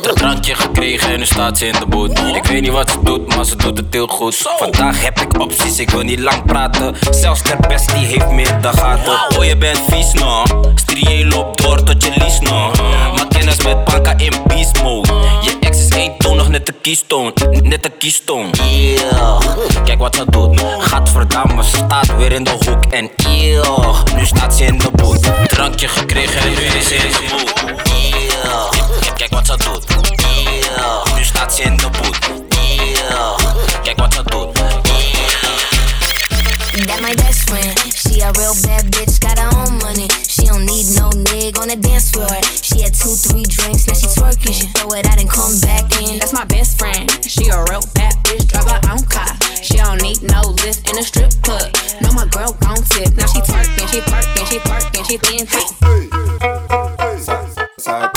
Dra- 0.03 0.13
Drankje 0.13 0.55
gekregen 0.55 1.11
en 1.13 1.19
nu 1.19 1.25
staat 1.25 1.57
ze 1.57 1.67
in 1.67 1.75
de 1.79 1.85
boot. 1.85 2.19
Ik 2.35 2.45
weet 2.45 2.61
niet 2.61 2.71
wat 2.71 2.89
ze 2.89 2.97
doet, 3.03 3.35
maar 3.35 3.45
ze 3.45 3.55
doet 3.55 3.77
het 3.77 3.85
heel 3.91 4.07
goed. 4.07 4.35
Vandaag 4.57 5.03
heb 5.03 5.19
ik 5.19 5.39
opties, 5.41 5.79
ik 5.79 5.89
wil 5.89 6.01
niet 6.01 6.19
lang 6.19 6.45
praten. 6.45 6.95
Zelfs 7.11 7.43
de 7.43 7.55
best 7.67 7.95
die 7.95 8.05
heeft 8.05 8.29
meer 8.29 8.61
de 8.61 8.67
gaten. 8.67 9.37
Oh, 9.37 9.45
je 9.45 9.57
bent 9.57 9.81
vies 9.87 10.13
no. 10.13 10.43
Strié 10.75 11.27
loopt 11.27 11.61
door 11.61 11.83
tot 11.83 12.03
je 12.03 12.11
lies 12.15 12.39
no. 12.39 12.71
Maak 13.15 13.29
kennis 13.29 13.63
met 13.63 13.83
banka 13.85 14.17
in 14.17 14.33
beast 14.47 14.83
mode. 14.83 15.09
Je 15.41 15.57
ex 15.59 15.77
is 15.77 15.89
eentonig, 15.89 16.47
net 16.49 16.65
de 16.65 16.73
keystone. 16.81 17.33
Net 17.63 17.83
de 17.83 17.89
keystone. 17.99 18.49
Yeah. 18.69 19.41
Kijk 19.85 19.99
wat 19.99 20.15
ze 20.15 20.25
doet. 20.29 20.61
Gadverdamme, 20.79 21.63
ze 21.63 21.69
staat 21.85 22.15
weer 22.17 22.31
in 22.31 22.43
de 22.43 22.51
hoek. 22.51 22.85
En 22.89 23.09
yeah, 23.29 24.03
nu 24.15 24.25
staat 24.25 24.55
ze 24.55 24.63
in 24.63 24.77
de 24.77 24.89
boot. 24.95 25.29
Drankje 25.47 25.87
gekregen 25.87 26.41
en 26.41 26.49
nu 26.49 26.77
is 26.79 26.87
ze 26.87 26.95
in 26.95 27.11
de 27.11 27.25
boot. 27.31 27.52
Yeah. 29.33 29.41
Kijk, 29.41 29.47
kijk 29.47 29.47
wat 29.47 29.47
ze 29.47 29.57
doet. 29.57 29.85
Yeah. 30.47 31.15
Nu 31.15 31.23
staat 31.23 31.53
ze 31.53 31.61
in 31.61 31.77
de 31.77 31.89
boot. 31.89 32.17
Yeah. 32.49 33.37
Kijk 33.83 33.99
wat 33.99 34.13
ze. 34.13 34.23
That 36.85 37.01
my 37.01 37.15
best 37.15 37.49
friend. 37.49 37.79
She 37.95 38.21
a 38.21 38.31
real 38.31 38.55
bad 38.61 38.91
bitch, 38.91 39.19
got 39.19 39.39
her 39.39 39.49
own 39.57 39.77
money. 39.77 40.07
She 40.27 40.45
don't 40.45 40.65
need 40.65 40.85
no 40.97 41.09
nigga 41.09 41.59
on 41.61 41.67
the 41.67 41.77
dance 41.79 42.11
floor. 42.11 42.41
She 42.61 42.81
had 42.81 42.93
two, 42.93 43.15
three 43.15 43.43
drinks, 43.43 43.87
now 43.87 43.93
she 43.93 44.07
twerking. 44.07 44.53
She 44.53 44.67
throw 44.67 44.93
it 44.97 45.05
out 45.07 45.19
and 45.19 45.29
come 45.29 45.59
back 45.61 45.85
in. 46.01 46.19
That's 46.19 46.33
my 46.33 46.45
best 46.45 46.77
friend. 46.77 47.09
She 47.25 47.49
a 47.49 47.57
real 47.69 47.83
bad 47.93 48.15
bitch, 48.23 48.47
drive 48.47 48.69
her 48.69 48.81
own 48.91 49.03
car. 49.05 49.33
She 49.61 49.77
don't 49.77 50.01
need 50.01 50.21
no 50.23 50.41
lift 50.63 50.89
in 50.89 50.97
a 50.97 51.03
strip 51.03 51.33
club. 51.41 51.73
No, 52.01 52.11
my 52.13 52.25
girl 52.27 52.53
gon' 52.59 52.83
tip. 52.89 53.15
Now 53.15 53.27
she 53.27 53.39
twerking, 53.41 53.87
she 53.89 53.99
twerking, 54.01 54.45
she 54.49 54.59
twerking, 54.59 55.05
she 55.07 55.17
thin 55.17 55.45
thick. 55.47 55.69
That 57.85 58.13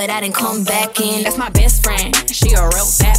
it 0.00 0.10
out 0.10 0.22
and 0.22 0.34
come 0.34 0.64
back 0.64 1.00
in. 1.00 1.22
That's 1.22 1.38
my 1.38 1.50
best 1.50 1.82
friend. 1.82 2.14
She 2.30 2.52
a 2.52 2.68
real 2.68 2.86
bad 2.98 3.09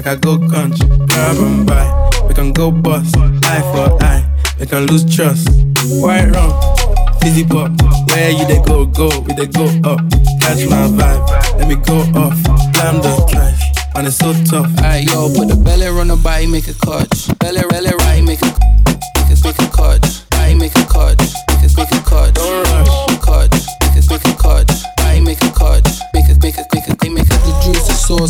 Like 0.00 0.16
I 0.16 0.16
go 0.16 0.38
country. 0.38 0.88
Grab 0.88 1.36
and 1.36 1.66
buy. 1.66 2.10
We 2.26 2.32
can 2.32 2.54
go 2.54 2.70
bust. 2.70 3.14
Eye 3.18 3.60
for 3.70 4.02
eye. 4.02 4.24
We 4.58 4.64
can 4.64 4.86
lose 4.86 5.04
trust. 5.04 5.46
White 6.00 6.30
rum. 6.32 6.52
Fizzy 7.20 7.44
pop, 7.44 7.70
where 8.08 8.30
you 8.30 8.46
they 8.46 8.62
go, 8.62 8.86
go, 8.86 9.10
we 9.20 9.34
they 9.34 9.44
go 9.44 9.66
up. 9.84 10.00
Catch 10.40 10.64
my 10.70 10.88
vibe, 10.88 11.58
let 11.58 11.68
me 11.68 11.74
go 11.74 11.98
off. 12.18 12.32
Blam 12.72 13.02
the 13.02 13.26
trash, 13.28 13.60
and 13.94 14.06
it's 14.06 14.16
so 14.16 14.32
tough. 14.44 14.72
Alright, 14.78 15.04
yo, 15.04 15.28
put 15.34 15.48
the 15.48 15.56
belly 15.62 15.88
on 15.88 16.08
the 16.08 16.16
body, 16.16 16.46
make 16.46 16.68
a 16.68 16.72
clutch. 16.72 17.28
Belly, 17.38 17.60
belly, 17.68 17.90
right, 17.98 18.24
make 18.24 18.40
a, 18.40 18.46
make 18.48 19.36
a, 19.36 19.44
make 19.44 19.58
a 19.58 19.68
clutch. 19.68 20.09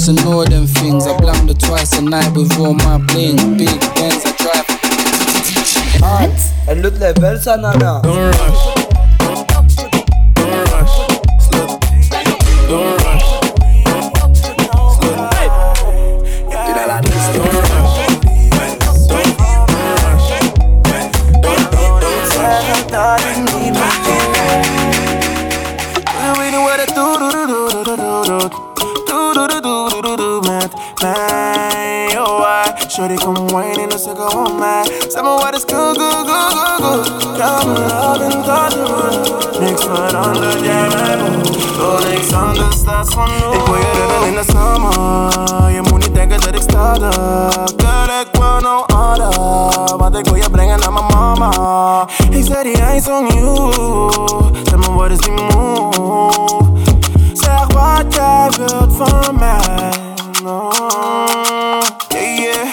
Juice, 0.00 0.06
the 0.06 0.14
sauce, 0.14 0.24
and 0.24 0.34
all 0.34 0.44
them 0.44 0.66
things. 0.66 1.06
I 1.06 1.16
blam 1.18 1.46
the 1.46 1.54
twice 1.54 1.98
a 1.98 2.02
night 2.02 2.34
with 2.36 2.58
all 2.58 2.74
my 2.74 2.98
bling. 2.98 3.56
Big 3.56 3.80
Benz, 3.94 4.24
I 4.24 4.32
drive. 4.36 4.66
Art, 6.02 6.30
en 6.68 6.82
l'autre 6.82 6.98
level, 6.98 7.40
ça 7.40 7.56
nana. 7.56 8.00
Don't 8.02 8.34
rush. 8.34 8.79
Anders, 42.34 42.82
dat 42.82 43.08
is 43.08 43.14
van 43.14 43.28
nu 43.28 43.58
Ik 43.58 43.66
wil 43.66 43.74
je 43.74 43.90
redden 43.98 44.26
in 44.26 44.34
de 44.34 44.44
summer 44.46 45.70
Je 45.70 45.80
moet 45.82 45.98
niet 45.98 46.14
denken 46.14 46.40
dat 46.40 46.54
ik 46.54 46.62
sta 46.62 46.94
Girl, 47.76 48.20
ik 48.20 48.28
wil 48.32 48.60
no 48.60 48.84
other 48.86 49.96
Want 49.96 50.16
ik 50.18 50.24
wil 50.24 50.34
je 50.34 50.50
brengen 50.50 50.80
naar 50.80 50.92
mijn 50.92 51.06
mama? 51.06 52.08
Ik 52.30 52.44
zei 52.44 52.62
die 52.62 52.82
eyes 52.82 53.08
on 53.08 53.26
you. 53.26 53.72
Zeg 54.64 54.78
me 54.78 54.92
wat 54.94 55.10
is 55.10 55.18
die 55.18 55.32
move? 55.32 56.64
Zeg 57.32 57.66
wat 57.72 58.14
jij 58.14 58.50
wilt 58.56 58.96
van 58.96 59.38
yeah, 62.08 62.38
yeah. 62.38 62.66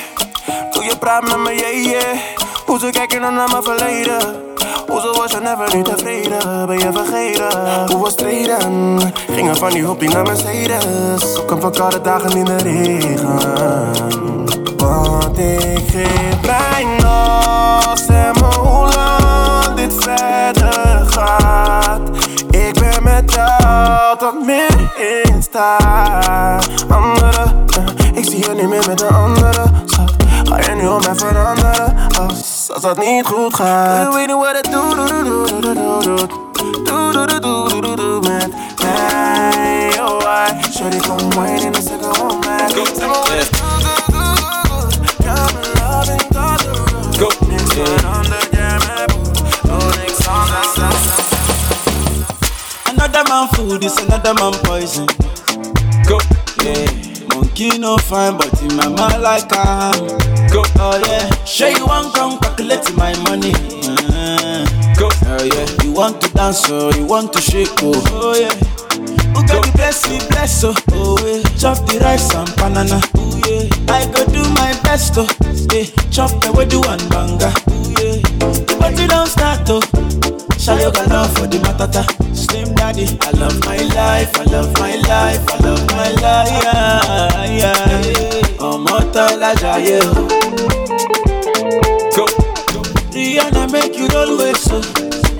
Doe 0.72 0.84
je 0.84 0.98
praat 1.00 1.22
met 1.22 1.38
me, 1.38 1.56
yeah, 1.56 1.86
yeah. 1.86 2.18
Hoe 2.66 2.80
ze 2.80 2.90
kijken 2.90 3.22
dan 3.22 3.34
naar 3.34 3.50
mijn 3.50 3.64
verleden. 3.64 4.56
Hoezo 4.88 5.14
was 5.14 5.32
je 5.32 5.40
never 5.40 5.76
niet 5.76 5.86
tevreden? 5.86 6.66
Ben 6.68 6.80
je 6.80 6.92
vergeten? 6.94 7.92
Hoe 7.92 8.02
was 8.02 8.16
treden? 8.16 9.00
Gingen 9.32 9.56
van 9.56 9.70
die 9.70 9.84
hoppie 9.84 10.10
naar 10.10 10.24
Mercedes. 10.24 11.46
Kom 11.46 11.62
van 11.62 11.72
koude 11.72 12.02
dagen 12.02 12.32
in 12.32 12.46
de 12.46 12.56
regen. 12.56 13.40
Want 14.78 15.38
ik 15.38 15.84
geef 15.90 16.42
mij 16.42 16.86
nog. 17.02 17.98
Zeg 18.08 18.34
me 18.34 18.60
hoe 18.60 18.88
lang 18.96 19.76
dit 19.76 19.94
verder 20.04 21.06
gaat. 21.06 22.02
Ik 22.50 22.74
ben 22.80 23.04
met 23.04 23.34
jou. 23.34 24.18
dat 24.20 24.46
meer 24.46 24.92
in 24.98 25.44
staat. 25.44 26.68
Andere, 26.90 27.44
eh, 27.78 28.18
ik 28.18 28.26
zie 28.26 28.38
je 28.38 28.54
niet 28.54 28.70
meer 28.70 28.86
met 28.88 28.98
de 28.98 29.08
andere. 29.08 29.64
Schat, 29.86 30.14
ga 30.44 30.58
je 30.58 30.76
nu 30.76 30.88
om 30.88 31.02
mij 31.02 31.16
veranderen? 31.16 31.96
Als, 32.20 32.57
als 32.70 32.84
het 32.84 32.98
niet 32.98 33.26
goed 33.26 33.54
gaat. 33.56 34.14
weet 34.14 34.28
niet 34.28 34.36
wat 34.36 34.56
het 34.56 34.72
doet, 34.72 34.96
doet, 34.96 35.26
doet, 35.26 35.62
doet, 35.62 35.62
doet, 35.62 36.04
doet, 36.04 36.30
doet, 36.86 37.14
doet, 37.14 37.42
doet, 37.42 37.82
doet, 37.84 37.98
doet, 37.98 38.28
met 38.28 38.52
mij. 38.82 40.00
Oh, 40.00 40.22
I, 40.22 40.72
should 40.72 40.94
it 40.94 41.02
come 41.02 41.30
wait 41.30 41.64
in 41.64 41.76
a 41.76 41.82
second, 41.82 42.20
oh, 42.20 42.40
man. 42.40 42.72
Go 42.72 42.84
Another 52.86 53.24
man 53.30 53.48
food 53.48 53.84
is 53.84 53.98
another 53.98 54.34
man 54.34 54.54
poison. 54.64 55.08
Go, 56.08 56.20
yeah. 56.64 56.90
Monkey 57.34 57.78
no 57.78 57.98
fine, 57.98 58.38
but 58.38 58.62
in 58.62 58.76
my 58.76 58.88
mind 58.88 59.22
like 59.22 59.56
I'm. 59.56 60.37
Go. 60.52 60.64
Oh 60.80 60.98
yeah. 61.08 61.30
Sure 61.46 61.70
you 61.70 61.86
want 61.86 62.14
come 62.16 62.40
calculate 62.40 62.92
my 62.96 63.14
money. 63.24 63.52
Uh, 63.84 64.66
go. 64.98 65.10
Oh 65.26 65.44
yeah. 65.44 65.68
You 65.84 65.92
want 65.92 66.22
to 66.22 66.30
dance 66.34 66.70
or 66.70 66.92
you 66.94 67.06
want 67.06 67.34
to 67.34 67.42
shake 67.42 67.70
oh. 67.84 67.94
Oh 68.12 68.36
yeah. 68.36 68.54
Who 69.36 69.46
got 69.46 69.66
the 69.66 69.72
bless 69.76 70.08
me 70.10 70.20
bless 70.30 70.64
oh. 70.64 70.74
Oh 70.92 71.18
yeah. 71.26 71.44
Chop 71.58 71.78
the 71.88 72.00
rice 72.00 72.34
and 72.36 72.50
banana. 72.56 73.02
Oh 73.16 73.42
yeah. 73.46 73.94
I 73.94 74.06
go 74.12 74.26
do 74.26 74.44
my 74.56 74.72
best 74.84 75.14
oh. 75.18 75.28
Yeah. 75.74 75.86
Chop 76.12 76.32
the 76.42 76.50
wedu 76.56 76.82
and 76.88 77.04
banga. 77.10 77.52
Oh 77.68 77.90
yeah. 78.00 78.22
The 78.66 78.76
party 78.80 79.08
don't 79.08 79.28
start 79.28 79.68
oh. 79.70 79.82
Show 80.58 80.76
your 80.78 80.92
love 81.08 81.32
for 81.38 81.48
the 81.48 81.58
matata. 81.60 82.04
Slim 82.36 82.74
daddy, 82.76 83.06
I 83.22 83.32
love 83.32 83.58
my 83.66 83.78
life, 83.78 84.36
I 84.38 84.44
love 84.52 84.74
my 84.80 84.96
life, 84.96 85.44
I 85.50 85.58
love 85.64 85.88
my 85.92 86.10
life. 86.22 86.64
Yeah, 86.64 87.46
yeah. 87.46 88.18
Ọmọ 88.18 88.27
tọ́lá 89.18 89.52
jayé 89.62 89.98
o. 90.10 90.14
Go. 92.16 92.26
Rihanna 93.14 93.64
make 93.74 93.98
you 94.00 94.08
roll 94.14 94.32
with 94.38 94.60
so. 94.68 94.78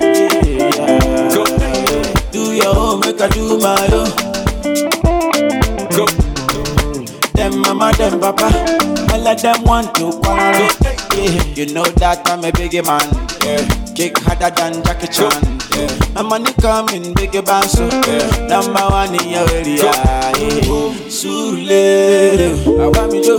Yeah. 0.00 1.32
Go. 1.34 1.42
Do 2.32 2.42
your 2.60 2.76
own, 2.76 3.00
make 3.00 3.20
I 3.20 3.28
do 3.34 3.44
my 3.64 3.88
own. 3.98 4.10
Go. 5.96 6.04
Them 7.36 7.52
mama, 7.62 7.92
them 7.98 8.18
papa, 8.18 8.48
all 9.12 9.28
of 9.28 9.36
them 9.42 9.62
want 9.68 9.94
to 9.96 10.10
quarrel. 10.22 10.68
Yeah, 11.14 11.42
you 11.58 11.66
know 11.74 11.84
that 12.02 12.28
I'm 12.30 12.44
a 12.44 12.50
biggie 12.50 12.84
man. 12.84 13.06
Yeah, 13.44 13.62
kick 13.94 14.18
harder 14.24 14.50
than 14.56 14.82
Jackie 14.84 15.06
Chan. 15.06 15.40
Yeah, 15.76 15.90
my 16.14 16.22
money 16.22 16.52
coming 16.60 17.14
biggie 17.14 17.44
band 17.46 17.70
so 17.70 17.86
yeah. 18.06 18.46
Number 18.48 18.86
one 18.90 19.14
in 19.14 19.28
your 19.34 19.48
area. 19.50 19.84
Yeah, 19.84 20.32
Sule, 21.08 21.82
I 22.82 22.86
want 22.94 23.12
me 23.12 23.22
to 23.24 23.34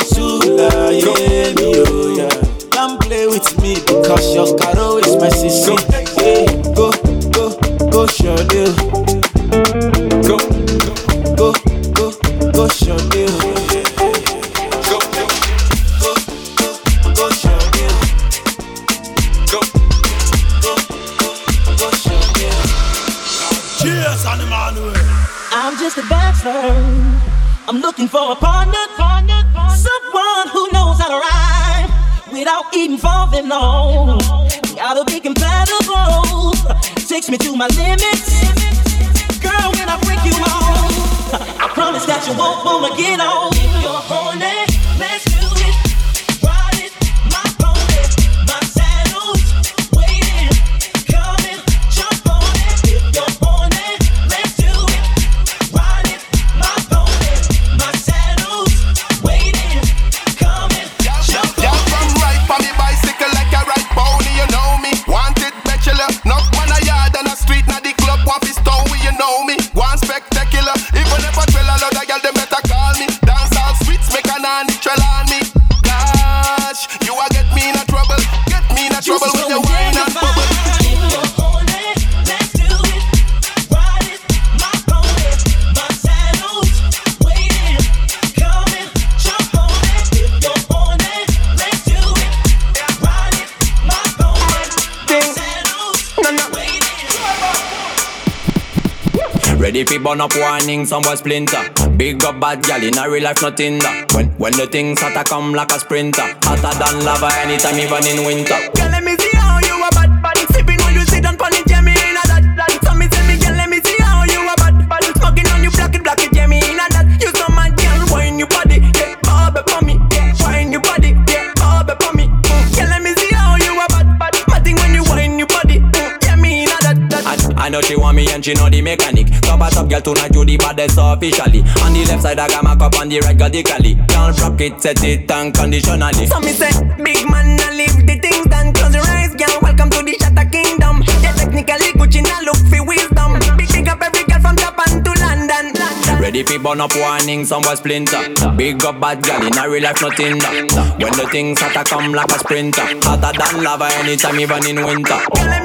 burn 100.09 100.21
up 100.21 100.35
warning, 100.35 100.85
some 100.85 101.03
boy 101.03 101.13
splinter. 101.15 101.61
Big 101.95 102.23
up 102.23 102.39
bad 102.39 102.63
gal 102.63 102.81
in 102.81 102.97
a 102.97 103.09
real 103.09 103.23
life, 103.23 103.41
nothing 103.41 103.77
that. 103.79 104.11
When 104.13 104.29
when 104.41 104.53
the 104.53 104.65
things 104.65 104.99
hotter 104.99 105.23
come 105.23 105.53
like 105.53 105.71
a 105.71 105.79
sprinter, 105.79 106.25
hotter 106.41 106.73
than 106.81 107.05
lava 107.05 107.29
anytime, 107.45 107.77
even 107.77 108.01
in 108.09 108.25
winter. 108.25 108.57
Girl, 108.73 108.89
let 108.89 109.03
me 109.03 109.13
see 109.17 109.35
how 109.37 109.59
you 109.61 109.77
a 109.77 109.89
bad 109.93 110.21
bad. 110.23 110.37
Sipping 110.49 110.81
when 110.81 110.93
you 110.95 111.05
sit 111.05 111.25
on 111.25 111.37
pon 111.37 111.53
it, 111.53 111.69
yeah, 111.69 111.81
me 111.81 111.93
in 111.93 112.17
a 112.17 112.23
that 112.25 112.43
that. 112.57 112.73
So 112.81 112.95
me 112.97 113.05
say 113.05 113.21
me, 113.29 113.37
girl, 113.37 113.53
let 113.53 113.69
me 113.69 113.79
see 113.85 113.97
how 114.01 114.25
you 114.25 114.41
a 114.41 114.53
bad 114.57 114.89
bad. 114.89 115.03
Smoking 115.17 115.47
on 115.53 115.61
you, 115.61 115.71
black 115.77 115.93
it, 115.93 116.01
black 116.01 116.21
it, 116.25 116.33
yeah, 116.33 116.47
me 116.47 116.57
in 116.57 116.79
a 116.81 116.85
that. 116.89 117.05
You 117.21 117.29
so 117.37 117.45
mad, 117.53 117.77
girl, 117.77 118.01
wine 118.09 118.39
your 118.41 118.49
body, 118.49 118.81
yeah, 118.97 119.13
bob 119.21 119.61
up 119.61 119.69
on 119.77 119.85
me, 119.85 120.01
yeah, 120.09 120.33
wine 120.41 120.73
your 120.73 120.81
body, 120.81 121.13
yeah, 121.29 121.53
bob 121.61 121.89
up 121.89 122.01
on 122.01 122.17
me. 122.17 122.25
Mm. 122.25 122.65
Girl, 122.73 122.89
let 122.89 123.01
me 123.05 123.13
see 123.13 123.29
how 123.37 123.61
you 123.61 123.77
a 123.77 123.85
bad 123.93 124.09
bad. 124.17 124.33
Matting 124.49 124.77
when 124.81 124.97
you 124.97 125.05
wine 125.05 125.37
your 125.37 125.45
body, 125.53 125.85
mm. 125.85 126.17
yeah, 126.25 126.33
me 126.33 126.65
in 126.65 126.73
a 126.73 126.77
that 126.81 126.97
that. 127.13 127.23
I, 127.29 127.67
I 127.67 127.69
know 127.69 127.81
she 127.85 127.93
want 127.93 128.17
me 128.17 128.25
and 128.33 128.41
she 128.41 128.57
know 128.57 128.73
the 128.73 128.81
mechanic. 128.81 129.28
Top 129.49 129.61
a 129.61 129.69
top 129.73 129.89
girl 129.89 129.99
tonight, 129.99 130.29
you 130.35 130.45
the 130.45 130.57
baddest 130.57 130.99
officially. 131.01 131.65
On 131.81 131.89
the 131.89 132.05
left 132.05 132.21
side, 132.21 132.37
I 132.37 132.47
got 132.47 132.63
my 132.63 132.75
cup 132.75 132.93
on 133.01 133.09
the 133.09 133.17
right, 133.21 133.35
got 133.35 133.51
the 133.51 133.63
cali. 133.63 133.97
Can't 134.05 134.37
rock 134.37 134.61
it, 134.61 134.79
set 134.79 135.03
it 135.03 135.25
unconditionally. 135.25 136.27
So 136.27 136.39
me 136.39 136.53
say, 136.53 136.69
big 137.01 137.25
man, 137.25 137.57
I 137.57 137.73
leave 137.73 137.97
the 138.05 138.21
things 138.21 138.45
done. 138.45 138.71
Close 138.77 138.93
your 138.93 139.01
eyes, 139.09 139.33
girl. 139.33 139.49
Welcome 139.65 139.89
to 139.89 140.05
the 140.05 140.13
Shatter 140.21 140.45
Kingdom. 140.53 141.01
Yeah, 141.25 141.33
technically 141.33 141.97
Gucci 141.97 142.21
now 142.21 142.45
look 142.45 142.61
for 142.69 142.85
wisdom. 142.85 143.41
Big 143.57 143.69
big 143.73 143.87
up 143.89 144.01
every 144.05 144.23
girl 144.29 144.39
from 144.39 144.55
Japan 144.55 145.03
to 145.03 145.11
London. 145.17 145.73
Ready 146.21 146.43
for 146.43 146.59
burn 146.59 146.81
up 146.81 146.91
warning, 146.95 147.45
some 147.45 147.63
boy 147.63 147.73
splinter. 147.73 148.21
Big 148.55 148.83
up 148.85 148.99
bad 148.99 149.23
gal 149.23 149.41
in 149.41 149.57
a 149.57 149.69
real 149.69 149.81
life, 149.81 150.01
nothing 150.01 150.37
that. 150.39 150.99
When 151.01 151.13
the 151.17 151.27
things 151.31 151.59
hotter 151.59 151.83
come 151.89 152.13
like 152.13 152.29
a 152.29 152.37
sprinter, 152.39 152.85
hotter 153.01 153.33
than 153.33 153.63
lava 153.63 153.89
anytime, 153.97 154.39
even 154.39 154.65
in 154.67 154.83
winter. 154.85 155.17
Girl, 155.33 155.58